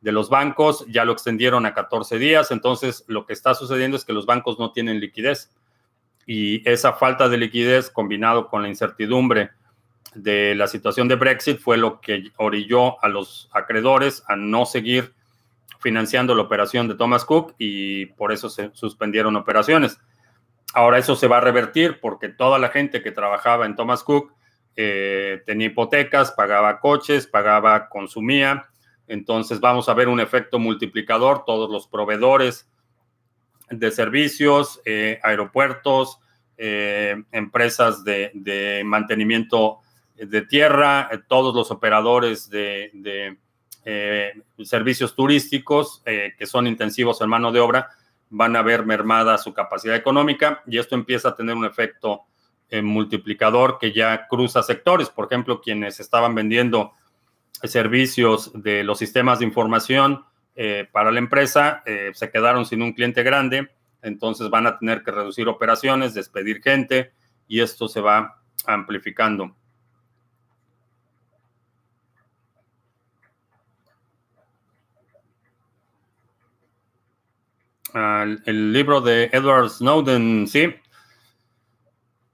[0.00, 0.84] de los bancos.
[0.88, 2.50] Ya lo extendieron a 14 días.
[2.50, 5.50] Entonces, lo que está sucediendo es que los bancos no tienen liquidez.
[6.26, 9.50] Y esa falta de liquidez, combinado con la incertidumbre
[10.14, 15.14] de la situación de Brexit fue lo que orilló a los acreedores a no seguir
[15.80, 19.98] financiando la operación de Thomas Cook y por eso se suspendieron operaciones.
[20.72, 24.32] Ahora eso se va a revertir porque toda la gente que trabajaba en Thomas Cook
[24.76, 28.68] eh, tenía hipotecas, pagaba coches, pagaba, consumía.
[29.08, 31.44] Entonces vamos a ver un efecto multiplicador.
[31.44, 32.68] Todos los proveedores
[33.68, 36.20] de servicios, eh, aeropuertos,
[36.56, 39.78] eh, empresas de, mantenimiento
[40.14, 43.36] de tierra, todos los operadores de,
[44.62, 47.88] servicios turísticos que son intensivos en mano de obra
[48.30, 52.22] van a ver mermada su capacidad económica y esto empieza a tener un efecto
[52.68, 55.10] eh, multiplicador que ya cruza sectores.
[55.10, 56.92] Por ejemplo, quienes estaban vendiendo
[57.64, 62.92] servicios de los sistemas de información eh, para la empresa eh, se quedaron sin un
[62.92, 63.70] cliente grande,
[64.02, 67.12] entonces van a tener que reducir operaciones, despedir gente
[67.48, 69.56] y esto se va amplificando.
[77.94, 80.74] El libro de Edward Snowden, sí.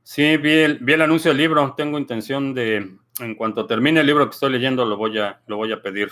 [0.03, 1.75] Sí, vi el, anuncio del libro.
[1.77, 5.57] Tengo intención de, en cuanto termine el libro que estoy leyendo, lo voy a, lo
[5.57, 6.11] voy a pedir.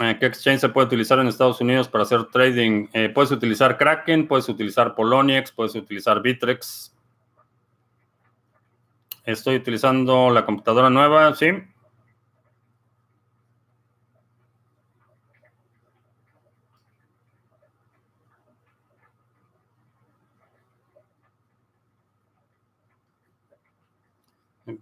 [0.00, 2.86] Eh, ¿Qué exchange se puede utilizar en Estados Unidos para hacer trading?
[2.92, 6.94] Eh, puedes utilizar Kraken, puedes utilizar Poloniex, puedes utilizar Bitrex.
[9.24, 11.48] Estoy utilizando la computadora nueva, sí.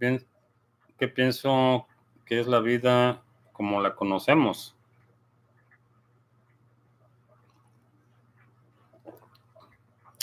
[0.01, 1.87] ¿Qué pienso
[2.25, 4.75] que es la vida como la conocemos?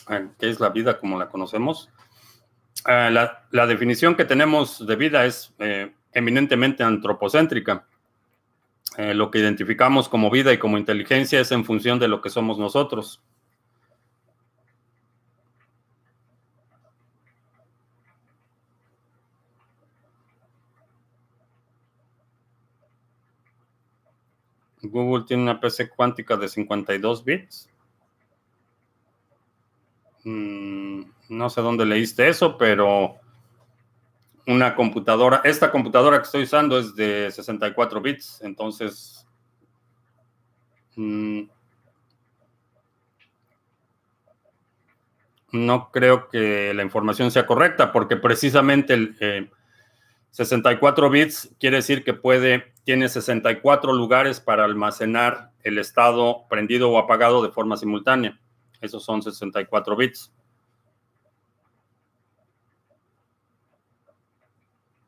[0.07, 1.91] Ah, ¿Qué es la vida como la conocemos?
[2.85, 3.11] Ah,
[3.51, 7.85] la, definición que tenemos de vida es eh, eminentemente antropocéntrica.
[8.97, 12.31] Eh, lo que identificamos como vida y como inteligencia es en función de lo que
[12.31, 13.21] somos nosotros.
[24.89, 27.69] Google tiene una PC cuántica de 52 bits.
[30.23, 33.15] Mm, no sé dónde leíste eso, pero
[34.47, 39.27] una computadora, esta computadora que estoy usando es de 64 bits, entonces
[40.95, 41.43] mm,
[45.51, 49.51] no creo que la información sea correcta, porque precisamente el,
[50.31, 56.89] 64 eh, bits quiere decir que puede tiene 64 lugares para almacenar el estado prendido
[56.89, 58.39] o apagado de forma simultánea.
[58.79, 60.33] Esos son 64 bits.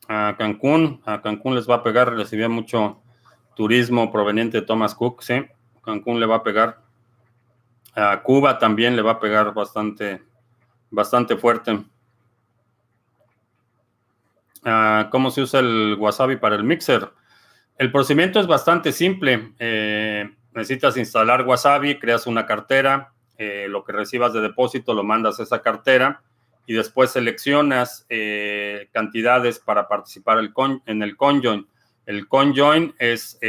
[0.09, 3.01] A Cancún, a Cancún les va a pegar, recibía mucho
[3.55, 5.45] turismo proveniente de Thomas Cook, sí.
[5.81, 6.81] Cancún le va a pegar.
[7.95, 10.21] A Cuba también le va a pegar bastante,
[10.89, 11.81] bastante fuerte.
[15.11, 17.17] ¿Cómo se usa el wasabi para el mixer?
[17.79, 19.53] El procedimiento es bastante simple.
[19.57, 25.39] Eh, necesitas instalar Wasabi, creas una cartera, eh, lo que recibas de depósito lo mandas
[25.39, 26.21] a esa cartera
[26.67, 31.67] y después seleccionas eh, cantidades para participar en el conjoin.
[32.05, 33.39] El conjoin es,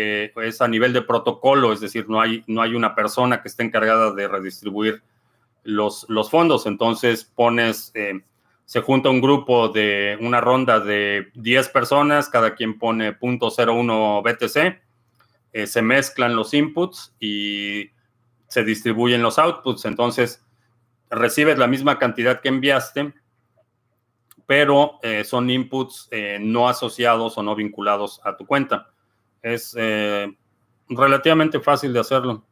[0.61, 4.13] a nivel de protocolo, es decir, no hay, no hay una persona que esté encargada
[4.13, 5.03] de redistribuir
[5.65, 6.67] los, los fondos.
[6.67, 7.93] Entonces pones
[8.71, 14.81] se junta un grupo de una ronda de 10 personas, cada quien pone .01 BTC,
[15.53, 17.91] eh, se mezclan los inputs y
[18.47, 19.87] se distribuyen los outputs.
[19.87, 20.47] Entonces,
[21.11, 23.13] recibes la misma cantidad que enviaste,
[24.47, 28.93] pero eh, son inputs eh, no asociados o no vinculados a tu cuenta.
[29.43, 29.77] Es
[30.89, 32.45] relativamente fácil de hacerlo.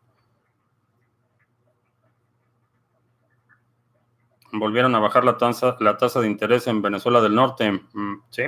[4.53, 7.71] Volvieron a bajar la tasa, la tasa de interés en Venezuela del Norte.
[7.71, 8.43] Mm, sí.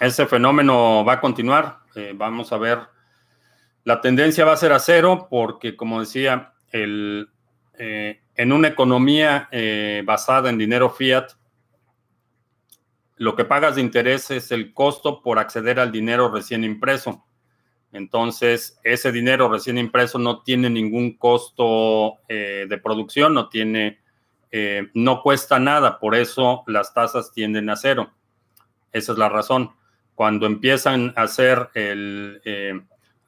[0.00, 1.80] Ese fenómeno va a continuar.
[1.94, 2.80] Eh, vamos a ver.
[3.84, 7.30] La tendencia va a ser a cero porque, como decía, el,
[7.78, 11.32] eh, en una economía eh, basada en dinero fiat,
[13.16, 17.25] lo que pagas de interés es el costo por acceder al dinero recién impreso.
[17.96, 24.00] Entonces, ese dinero recién impreso no tiene ningún costo eh, de producción, no tiene,
[24.50, 28.12] eh, no cuesta nada, por eso las tasas tienden a cero.
[28.92, 29.70] Esa es la razón.
[30.14, 32.78] Cuando empiezan a hacer el, eh,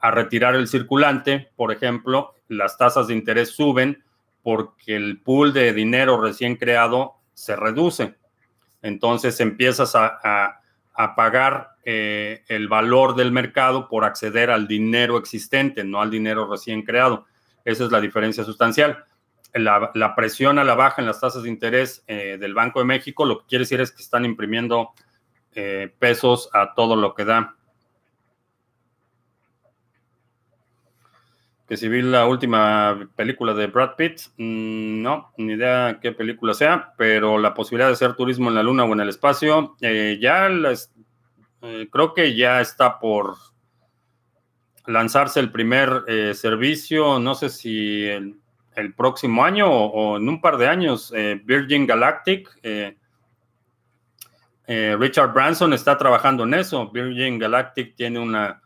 [0.00, 4.04] a retirar el circulante, por ejemplo, las tasas de interés suben
[4.42, 8.16] porque el pool de dinero recién creado se reduce.
[8.82, 10.57] Entonces empiezas a,
[11.14, 16.82] pagar eh, el valor del mercado por acceder al dinero existente, no al dinero recién
[16.82, 17.24] creado.
[17.64, 19.04] Esa es la diferencia sustancial.
[19.54, 23.24] La, presión a la baja en las tasas de interés eh, del Banco de México
[23.24, 24.90] lo que quiere decir es que están imprimiendo
[25.54, 27.56] eh, pesos a todo lo que da.
[31.68, 36.54] Que si vi la última película de Brad Pitt, mm, no, ni idea qué película
[36.54, 40.18] sea, pero la posibilidad de hacer turismo en la luna o en el espacio, eh,
[40.18, 43.36] ya eh, creo que ya está por
[44.86, 48.34] lanzarse el primer eh, servicio, no sé si el,
[48.96, 51.12] próximo año o, en un par de años,
[51.44, 52.48] Virgin Galactic.
[54.68, 56.88] Richard Branson está trabajando en eso.
[56.90, 58.62] Virgin Galactic tiene una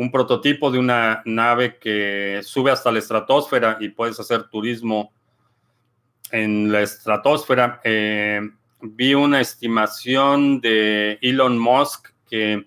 [0.00, 5.12] un prototipo de una nave que sube hasta la estratosfera y puedes hacer turismo
[6.30, 7.82] en la estratosfera.
[7.84, 8.40] Eh,
[8.80, 12.66] vi una estimación de Elon Musk que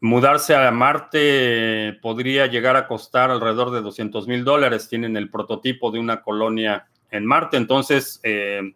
[0.00, 4.88] mudarse a Marte podría llegar a costar alrededor de 200 mil dólares.
[4.88, 7.58] Tienen el prototipo de una colonia en Marte.
[7.58, 8.74] Entonces, eh,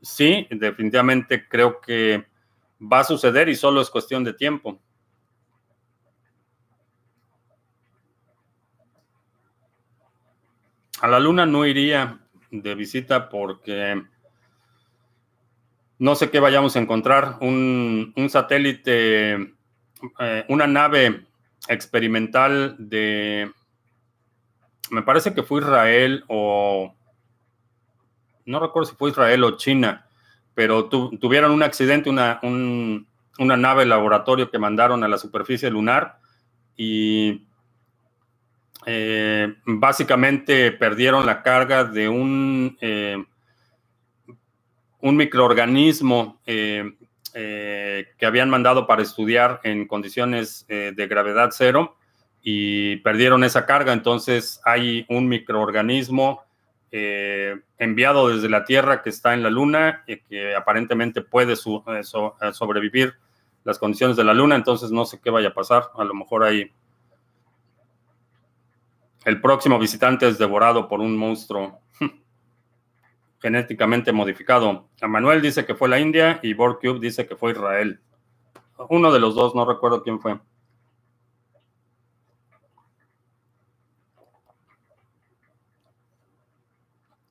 [0.00, 2.24] sí, definitivamente creo que
[2.80, 4.80] va a suceder y solo es cuestión de tiempo.
[11.00, 12.18] A la luna no iría
[12.50, 14.02] de visita porque
[15.98, 17.38] no sé qué vayamos a encontrar.
[17.40, 19.54] Un, satélite,
[20.18, 21.26] eh, una nave
[21.68, 23.52] experimental de,
[24.90, 26.94] me parece que fue Israel o,
[28.46, 30.06] no recuerdo si fue Israel o China,
[30.54, 36.18] pero tuvieron un accidente, una, una nave laboratorio que mandaron a la superficie lunar
[36.76, 37.47] y
[38.90, 43.22] eh, básicamente perdieron la carga de un, eh,
[45.02, 46.94] un microorganismo eh,
[47.34, 51.96] que habían mandado para estudiar en condiciones de gravedad cero
[52.42, 53.92] y perdieron esa carga.
[53.92, 56.42] Entonces hay un microorganismo
[56.90, 63.14] enviado desde la Tierra que está en la Luna y que aparentemente puede sobrevivir
[63.64, 64.56] las condiciones de la Luna.
[64.56, 65.90] Entonces no sé qué vaya a pasar.
[65.96, 66.72] A lo mejor hay
[69.24, 71.80] el próximo visitante es devorado por un monstruo
[73.40, 74.88] genéticamente modificado.
[75.02, 78.00] Manuel dice que fue la India y Borcube dice que fue Israel.
[78.88, 80.38] Uno de los dos, no recuerdo quién fue.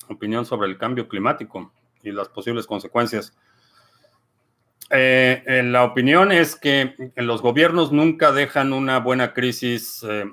[0.10, 1.72] Opinión sobre el cambio climático
[2.04, 3.34] y las posibles consecuencias.
[4.90, 10.26] Eh, eh, la opinión es que los gobiernos nunca dejan una buena crisis eh,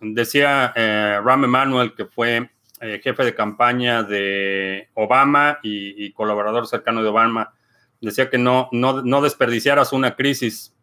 [0.00, 7.02] Decía eh, Ram Emanuel, que fue eh, jefe de campaña de Obama y, colaborador cercano
[7.02, 7.52] de Obama,
[8.00, 10.74] decía que no, no, desperdiciaras una crisis.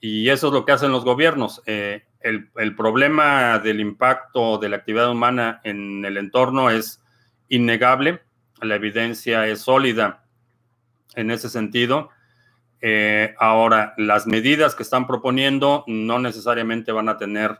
[0.00, 1.60] Y eso es lo que hacen los gobiernos.
[1.66, 7.02] Eh, el, el, problema del impacto de la actividad humana en el entorno es
[7.48, 8.22] innegable.
[8.62, 10.24] La evidencia es sólida
[11.16, 12.10] en ese sentido.
[13.38, 17.58] ahora, las medidas que están proponiendo no necesariamente van a tener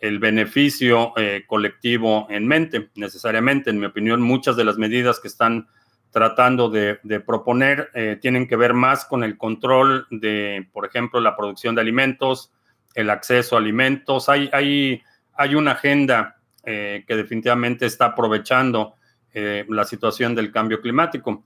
[0.00, 3.70] el beneficio eh, colectivo en mente, necesariamente.
[3.70, 5.68] En mi opinión, muchas de las medidas que están
[6.10, 11.36] tratando de, proponer eh, tienen que ver más con el control de, por ejemplo, la
[11.36, 12.50] producción de alimentos,
[12.94, 14.28] el acceso a alimentos.
[14.28, 15.02] Hay, hay,
[15.34, 18.94] hay una agenda eh, que definitivamente está aprovechando
[19.32, 21.44] la situación del cambio climático.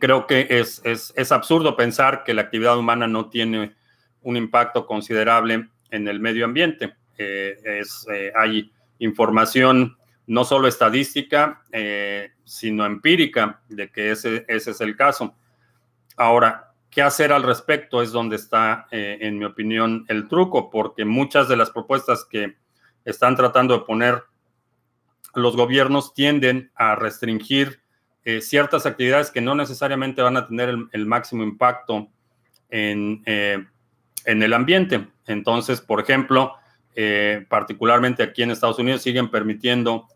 [0.00, 3.76] Creo que es, es, es absurdo pensar que la actividad humana no tiene
[4.22, 6.96] un impacto considerable en el medio ambiente.
[7.18, 9.96] Eh, es, eh, hay información
[10.26, 15.34] no solo estadística, eh, sino empírica de que ese, ese, es el caso.
[16.16, 18.02] Ahora, ¿qué hacer al respecto?
[18.02, 22.56] Es donde está, en mi opinión, el truco, porque muchas de las propuestas que
[23.04, 24.24] están tratando de poner
[25.34, 27.80] los gobiernos tienden a restringir
[28.40, 32.08] ciertas actividades que no necesariamente van a tener el, máximo impacto
[32.70, 35.06] en, en el ambiente.
[35.26, 36.56] Entonces, por ejemplo,
[36.98, 40.08] eh, particularmente aquí en Estados Unidos, siguen permitiendo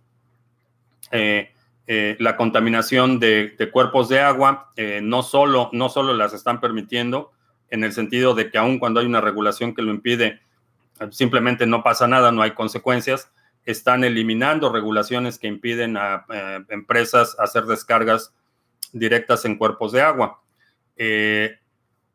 [1.10, 1.52] eh,
[1.86, 4.72] eh, la contaminación de, cuerpos de agua.
[5.02, 7.32] no, solo, no solo las están permitiendo
[7.68, 10.40] en el sentido de que aun cuando hay una regulación que lo impide,
[11.10, 13.30] simplemente no pasa nada, no hay consecuencias.
[13.66, 16.24] Están eliminando regulaciones que impiden a
[16.70, 18.32] empresas hacer descargas
[18.92, 20.40] directas en cuerpos de agua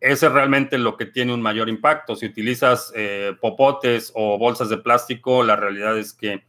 [0.06, 2.16] ese es realmente lo que tiene un mayor impacto.
[2.16, 6.46] Si utilizas eh, popotes o bolsas de plástico, la realidad es que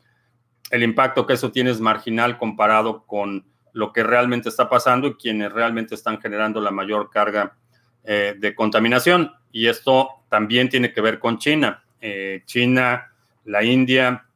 [0.71, 5.15] el impacto que eso tiene es marginal comparado con lo que realmente está pasando y
[5.15, 7.57] quienes realmente están generando la mayor carga
[8.05, 9.33] eh, de contaminación.
[9.51, 11.83] Y esto también tiene que ver con China.
[12.03, 13.11] Eh, China,
[13.47, 14.27] la India,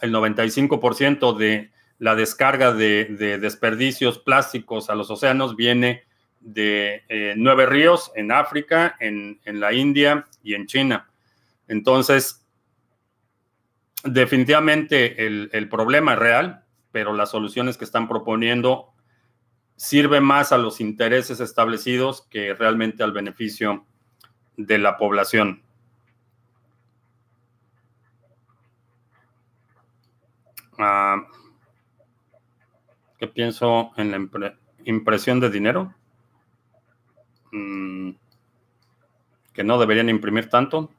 [0.00, 6.04] el 95% de la descarga de, desperdicios plásticos a los océanos viene
[6.42, 11.08] de eh, nueve ríos en África, en, la India y en China.
[11.68, 12.44] Entonces,
[14.04, 18.92] definitivamente el, problema es real, pero las soluciones que están proponiendo
[19.76, 23.86] sirven más a los intereses establecidos que realmente al beneficio
[24.56, 25.62] de la población.
[30.78, 31.22] Ah,
[33.18, 35.94] ¿Qué pienso en la impresión de dinero?
[37.52, 38.10] Mm,
[39.52, 40.90] que no deberían imprimir tanto.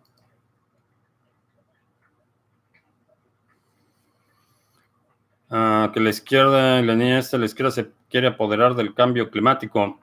[5.50, 10.00] Ah, que la izquierda, la niña esta, la izquierda se quiere apoderar del cambio climático.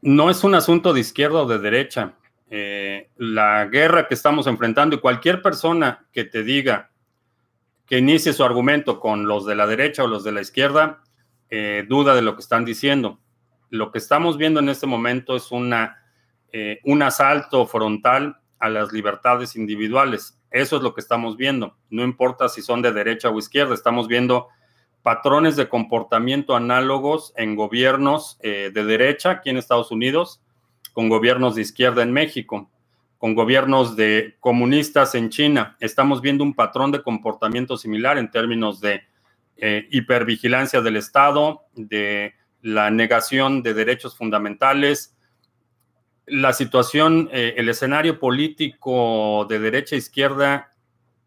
[0.00, 2.14] No es un asunto de izquierda o de derecha.
[2.50, 6.90] Eh, la guerra que estamos enfrentando y cualquier persona que te diga
[7.86, 11.02] que inicie su argumento con los de la derecha o los de la izquierda,
[11.50, 13.18] eh, duda de lo que están diciendo.
[13.74, 16.00] Lo que estamos viendo en este momento es una,
[16.52, 20.38] eh, un asalto frontal a las libertades individuales.
[20.52, 21.76] Eso es lo que estamos viendo.
[21.90, 24.46] No importa si son de derecha o izquierda, estamos viendo
[25.02, 30.40] patrones de comportamiento análogos en gobiernos eh, de derecha aquí en Estados Unidos,
[30.92, 32.70] con gobiernos de izquierda en México,
[33.18, 35.76] con gobiernos de comunistas en China.
[35.80, 39.02] Estamos viendo un patrón de comportamiento similar en términos de
[39.56, 45.14] eh, hipervigilancia del Estado, de la negación de derechos fundamentales.
[46.24, 50.72] La situación, eh, el escenario político de derecha e izquierda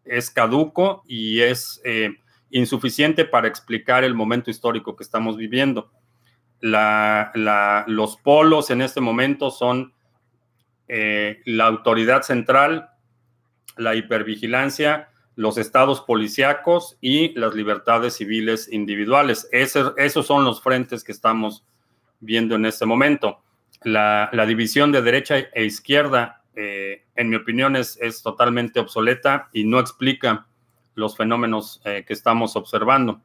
[0.04, 2.10] es caduco y es eh,
[2.50, 5.92] insuficiente para explicar el momento histórico que estamos viviendo.
[6.60, 9.94] los polos en este momento son
[10.88, 12.90] la autoridad central,
[13.76, 19.48] la hipervigilancia, los estados policíacos y las libertades civiles individuales.
[19.52, 21.64] esos son los frentes que estamos
[22.18, 23.40] viendo en este momento.
[23.84, 29.62] La, división de derecha e izquierda, eh, en mi opinión, es, es, totalmente obsoleta y
[29.62, 30.48] no explica
[30.96, 33.20] los fenómenos eh, que estamos observando.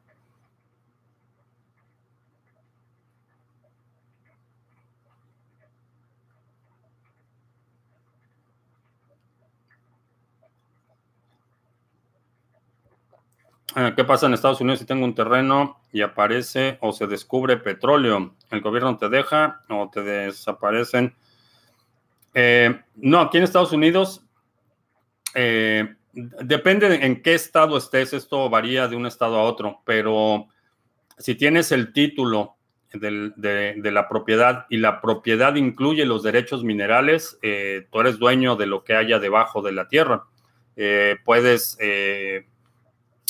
[13.74, 18.36] ¿Qué pasa en Estados Unidos si tengo un terreno y aparece o se descubre petróleo?
[18.52, 21.12] ¿El gobierno te deja o te desaparecen?
[22.34, 24.22] Eh, no, aquí en Estados Unidos
[25.34, 30.46] eh, depende en qué estado estés, esto varía de un estado a otro, pero
[31.18, 32.54] si tienes el título
[32.92, 37.40] de, la propiedad y la propiedad incluye los derechos minerales,
[37.90, 40.26] tú eres dueño de lo que haya debajo de la tierra.
[41.24, 41.76] puedes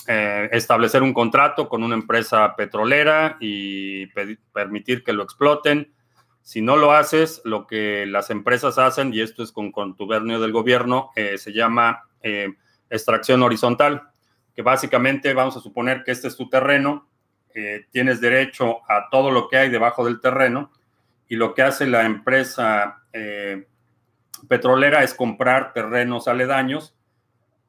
[0.07, 4.07] eh, establecer un contrato con una empresa petrolera y
[4.53, 5.93] permitir que lo exploten.
[6.43, 10.53] Si no lo haces, lo que las empresas hacen, y esto es con contubernio del
[10.53, 12.53] gobierno, eh, se llama eh,
[12.91, 14.03] extracción horizontal,
[14.55, 17.09] que básicamente vamos a suponer que este es tu terreno,
[17.93, 20.73] tienes derecho a todo lo que hay debajo del terreno,
[21.29, 23.05] y lo que hace la empresa
[24.49, 26.94] petrolera es comprar terrenos aledaños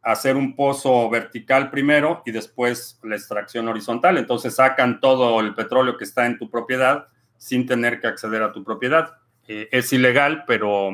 [0.06, 4.20] hacer un pozo vertical primero y después la extracción horizontal.
[4.20, 8.52] Entonces sacan todo el petróleo que está en tu propiedad sin tener que acceder a
[8.52, 9.16] tu propiedad.
[9.48, 10.92] Eh, es ilegal, pero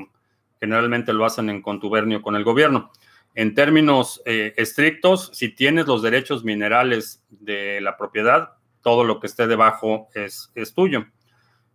[0.62, 2.90] generalmente lo hacen en contubernio con el gobierno.
[3.36, 9.28] En términos eh, estrictos, si tienes los derechos minerales de la propiedad, todo lo que
[9.28, 11.06] esté debajo es, es tuyo.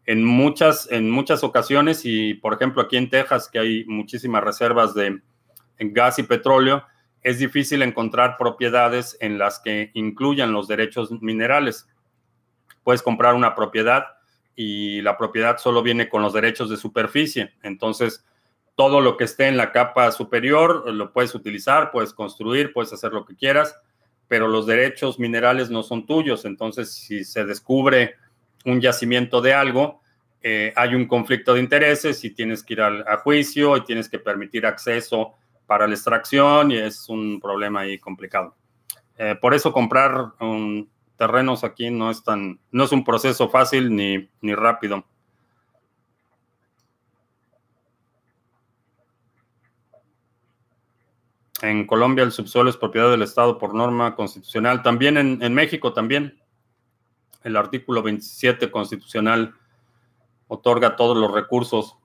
[0.07, 4.95] En muchas, en muchas ocasiones, y por ejemplo aquí en Texas, que hay muchísimas reservas
[4.95, 5.21] de
[5.79, 6.83] gas y petróleo,
[7.27, 11.89] es difícil encontrar propiedades en las que incluyan los derechos minerales.
[12.85, 14.05] Puedes comprar una propiedad
[14.55, 17.53] y la propiedad solo viene con los derechos de superficie.
[17.65, 18.25] Entonces,
[18.77, 23.13] todo lo que esté en la capa superior lo puedes utilizar, puedes construir, puedes hacer
[23.13, 23.75] lo que quieras,
[24.29, 26.45] pero los derechos minerales no son tuyos.
[26.45, 28.15] Entonces, si se descubre
[28.65, 30.01] un yacimiento de algo,
[30.43, 34.21] eh, hay un conflicto de intereses y tienes que ir a juicio y tienes que
[34.21, 35.35] permitir acceso
[35.67, 38.55] para la extracción y es un problema ahí complicado.
[39.19, 40.33] Eh, por eso comprar
[41.17, 45.05] terrenos aquí no es tan, no es un proceso fácil ni, ni rápido.
[51.63, 54.83] En Colombia el subsuelo es propiedad del Estado por norma constitucional.
[54.83, 56.39] También en, México también.
[57.43, 59.55] el artículo 27 constitucional
[60.49, 61.97] otorga todos los recursos.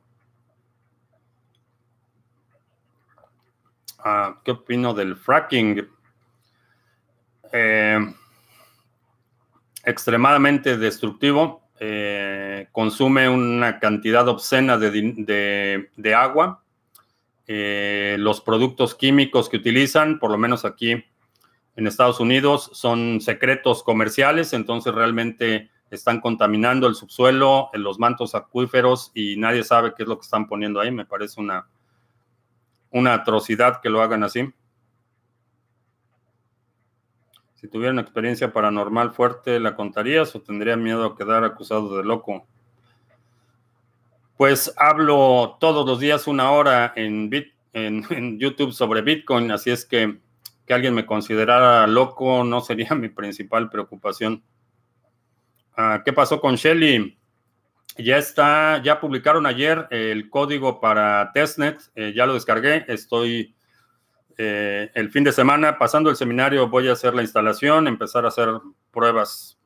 [4.04, 5.88] Ah, ¿Qué opino del fracking?
[7.54, 8.00] Eh,
[9.84, 11.70] extremadamente destructivo.
[11.80, 16.64] Eh, consume una cantidad obscena de, agua.
[17.48, 21.04] Eh, los productos químicos que utilizan, por lo menos aquí
[21.76, 29.12] en Estados Unidos, son secretos comerciales, entonces realmente están contaminando el subsuelo, los mantos acuíferos
[29.14, 30.92] y nadie sabe qué es lo que están poniendo ahí.
[30.92, 31.68] Me parece una,
[32.92, 34.54] una atrocidad que lo hagan así.
[37.56, 42.04] Si tuviera una experiencia paranormal fuerte, ¿la contarías o tendría miedo a quedar acusado de
[42.04, 42.48] loco?
[44.36, 47.30] Pues hablo todos los días una hora en,
[47.74, 50.20] en, YouTube sobre Bitcoin, así es que
[50.66, 54.44] que alguien me considerara loco no sería mi principal preocupación.
[55.76, 57.18] Ah, ¿Qué pasó con Shelly?
[57.98, 63.54] Ya está, ya publicaron ayer el código para testnet, eh, ya lo descargué, estoy
[64.38, 68.30] eh, el fin de semana, pasando el seminario, voy a hacer la instalación, empezar a
[68.30, 68.50] hacer
[68.92, 69.60] pruebas.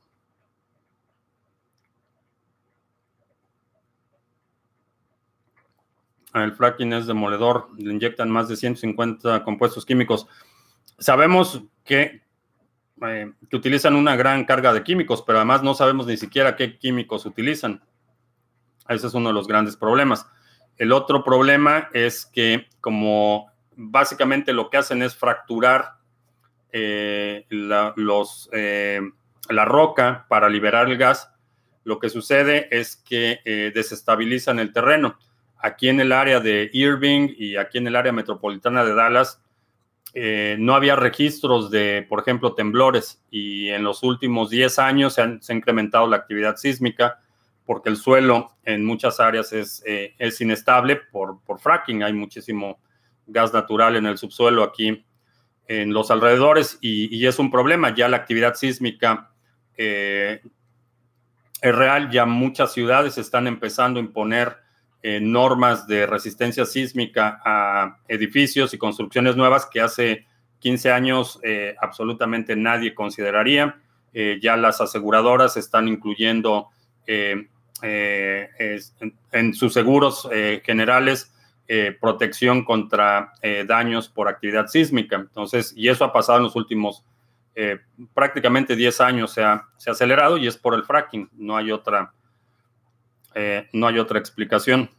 [6.34, 10.28] El fracking es demoledor, le inyectan más de 150 compuestos químicos.
[10.97, 12.21] Sabemos que,
[13.01, 16.78] eh, que utilizan una gran carga de químicos, pero además no sabemos ni siquiera qué
[16.78, 17.82] químicos utilizan.
[18.88, 20.28] Ese es uno de los grandes problemas.
[20.78, 25.94] El otro problema es que como básicamente lo que hacen es fracturar
[26.72, 29.02] eh, eh,
[29.50, 31.32] la roca para liberar el gas.
[31.84, 35.18] Lo que sucede es que eh, desestabilizan el terreno.
[35.58, 39.42] Aquí en el área de Irving y aquí en el área metropolitana de Dallas
[40.58, 45.54] no había registros de, por ejemplo, temblores y en los últimos 10 años se, ha
[45.54, 47.20] incrementado la actividad sísmica
[47.66, 52.03] porque el suelo en muchas áreas es, es inestable por, por fracking.
[52.03, 52.80] Hay muchísimo
[53.28, 55.03] gas natural en el subsuelo aquí
[55.68, 57.93] en los alrededores y, es un problema.
[57.93, 59.32] Ya la actividad sísmica
[59.78, 60.41] eh,
[61.61, 64.57] es real, ya muchas ciudades están empezando a imponer
[65.01, 70.26] eh, normas de resistencia sísmica a edificios y construcciones nuevas que hace
[70.59, 73.80] 15 años eh, absolutamente nadie consideraría.
[74.41, 76.70] ya las aseguradoras están incluyendo
[77.82, 80.28] en, en, sus seguros
[80.63, 81.32] generales
[81.67, 85.15] eh, protección contra eh, daños por actividad sísmica.
[85.15, 87.03] Entonces, y eso ha pasado en los últimos
[87.55, 87.80] eh,
[88.13, 91.28] prácticamente 10 años, se ha, se ha, acelerado y es por el fracking.
[91.34, 92.13] No hay otra,
[93.73, 94.91] no hay otra explicación.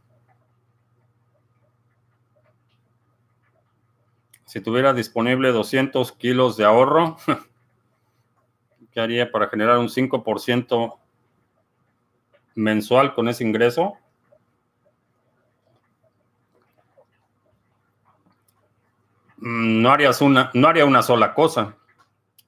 [4.44, 7.16] Si tuviera disponible 200 kilos de ahorro,
[8.90, 10.98] ¿qué haría para generar un 5%
[12.56, 13.94] mensual con ese ingreso?
[19.36, 21.76] Mm, no, harías una, no haría una sola cosa.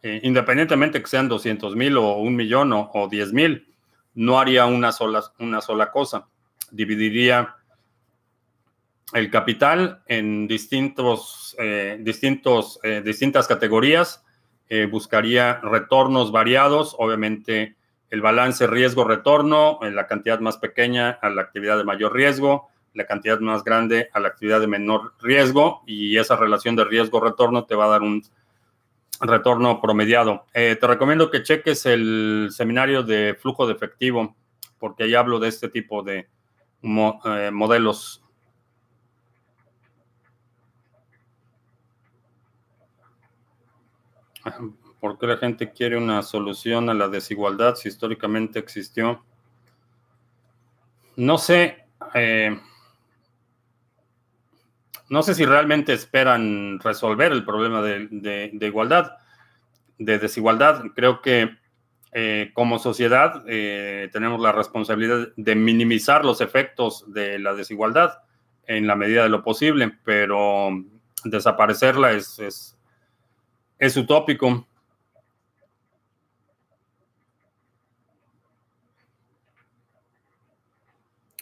[0.03, 3.75] Eh, independientemente que sean 200 mil o un millón o, 10 mil,
[4.15, 6.29] no haría una sola, una sola cosa.
[6.71, 7.57] Dividiría
[9.13, 14.25] el capital en distintos, eh, distintos, eh, distintas categorías,
[14.91, 17.79] buscaría retornos variados, obviamente
[18.11, 23.39] el balance riesgo-retorno, la cantidad más pequeña a la actividad de mayor riesgo, la cantidad
[23.41, 27.85] más grande a la actividad de menor riesgo y esa relación de riesgo-retorno te va
[27.85, 28.23] a dar un
[29.21, 30.47] retorno promediado.
[30.55, 34.37] Eh, te recomiendo que cheques el seminario de flujo de efectivo
[34.79, 36.29] porque ahí hablo de este tipo de
[36.83, 38.23] eh, modelos.
[45.01, 49.25] ¿Por qué la gente quiere una solución a la desigualdad si históricamente existió?
[51.17, 51.87] No sé.
[52.15, 52.59] Eh,
[55.09, 59.17] no sé si realmente esperan resolver el problema de, igualdad,
[59.99, 60.85] de desigualdad.
[60.95, 61.57] Creo que
[62.13, 68.19] eh, como sociedad eh, tenemos la responsabilidad de minimizar los efectos de la desigualdad
[68.67, 70.71] en la medida de lo posible, pero
[71.25, 72.77] desaparecerla es,
[73.97, 74.68] utópico.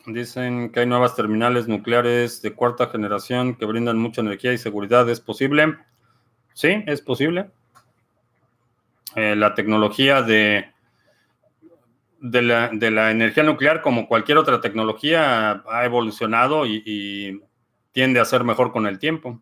[0.07, 5.09] Dicen que hay nuevas terminales nucleares de cuarta generación que brindan mucha energía y seguridad.
[5.11, 5.77] ¿Es posible?
[6.55, 7.51] Sí, es posible.
[9.17, 10.71] Eh, la tecnología de,
[12.21, 17.43] de, la, energía nuclear, como cualquier otra tecnología, ha evolucionado y
[17.91, 19.41] tiende a ser mejor con el tiempo.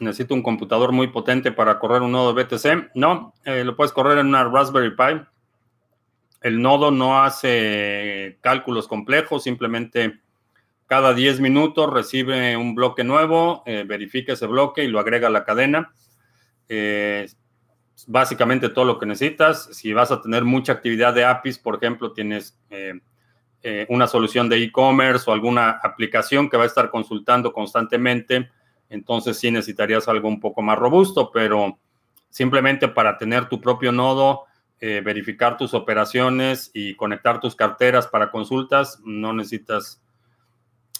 [0.00, 2.90] Necesito un computador muy potente para correr un nodo BTC.
[2.94, 5.22] No, eh, lo puedes correr en una Raspberry Pi.
[6.40, 10.20] El nodo no hace cálculos complejos, simplemente
[10.86, 15.30] cada 10 minutos recibe un bloque nuevo, eh, verifica ese bloque y lo agrega a
[15.30, 15.92] la cadena.
[16.68, 17.28] Eh,
[18.06, 19.68] básicamente todo lo que necesitas.
[19.72, 22.58] Si vas a tener mucha actividad de APIs, por ejemplo, tienes
[23.88, 28.48] una solución de e-commerce o alguna aplicación que va a estar consultando constantemente,
[28.90, 31.78] entonces sí necesitarías algo un poco más robusto, pero
[32.28, 34.44] simplemente para tener tu propio nodo,
[34.80, 40.02] eh, verificar tus operaciones y conectar tus carteras para consultas, no necesitas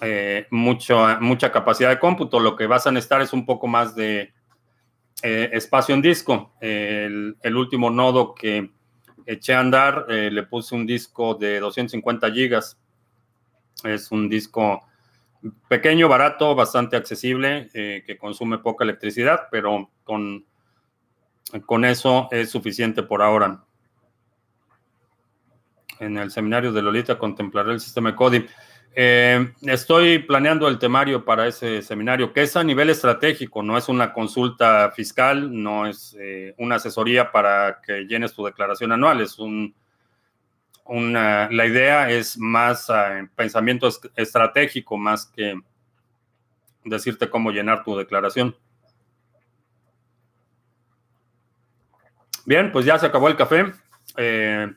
[0.00, 2.40] eh, mucha capacidad de cómputo.
[2.40, 4.32] Lo que vas a necesitar es un poco más de
[5.22, 6.54] eh, espacio en disco.
[6.60, 8.70] El, el, último nodo que
[9.26, 12.78] eché a andar, le puse un disco de 250 gigas.
[13.84, 14.82] Es un disco
[15.68, 20.44] pequeño, barato, bastante accesible, eh, que consume poca electricidad, pero con,
[21.66, 23.64] con eso es suficiente por ahora.
[25.98, 28.46] En el seminario de Lolita contemplaré el sistema CODI.
[28.92, 33.88] Eh, estoy planeando el temario para ese seminario, que es a nivel estratégico, no es
[33.88, 39.38] una consulta fiscal, no es eh, una asesoría para que llenes tu declaración anual, es
[39.38, 39.74] un
[40.90, 45.54] la idea es más uh, pensamiento estratégico, más que
[46.84, 48.56] decirte cómo llenar tu declaración.
[52.44, 53.72] Bien, pues ya se acabó el café.
[54.16, 54.72] Eh,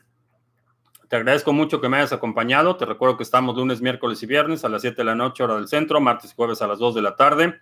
[1.08, 2.76] te agradezco mucho que me hayas acompañado.
[2.76, 5.56] Te recuerdo que estamos lunes, miércoles y viernes a las 7 de la noche, hora
[5.56, 7.58] del centro, martes y jueves a las 2 de la tarde.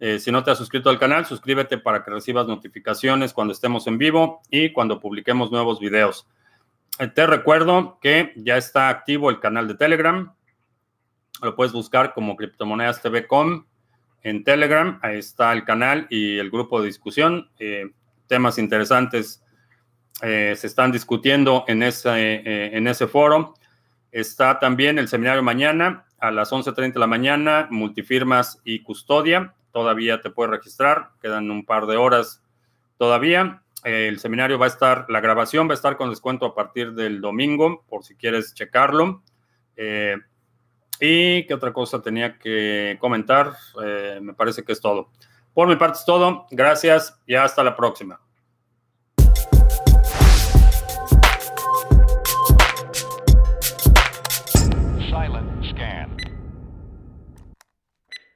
[0.00, 3.86] Eh, si no te has suscrito al canal, suscríbete para que recibas notificaciones cuando estemos
[3.86, 6.26] en vivo y cuando publiquemos nuevos videos.
[7.14, 10.34] Te recuerdo que ya está activo el canal de Telegram.
[11.42, 13.66] Lo puedes buscar como Criptomonedas TV.com
[14.22, 14.98] en Telegram.
[15.02, 17.50] Ahí está el canal y el grupo de discusión.
[17.58, 17.90] Eh,
[18.28, 19.44] temas interesantes
[20.22, 23.52] eh, se están discutiendo en ese, eh, en ese foro.
[24.10, 29.54] Está también el seminario mañana a las 11.30 de la mañana, multifirmas y custodia.
[29.70, 32.42] Todavía te puedes registrar, quedan un par de horas
[32.96, 36.92] todavía el seminario va a estar, la grabación va a estar con descuento a partir
[36.94, 39.22] del domingo, por si quieres checarlo.
[39.76, 40.16] Eh,
[40.98, 43.52] y qué otra cosa tenía que comentar,
[43.84, 45.10] eh, me parece que es todo.
[45.54, 48.20] Por mi parte es todo, gracias y hasta la próxima.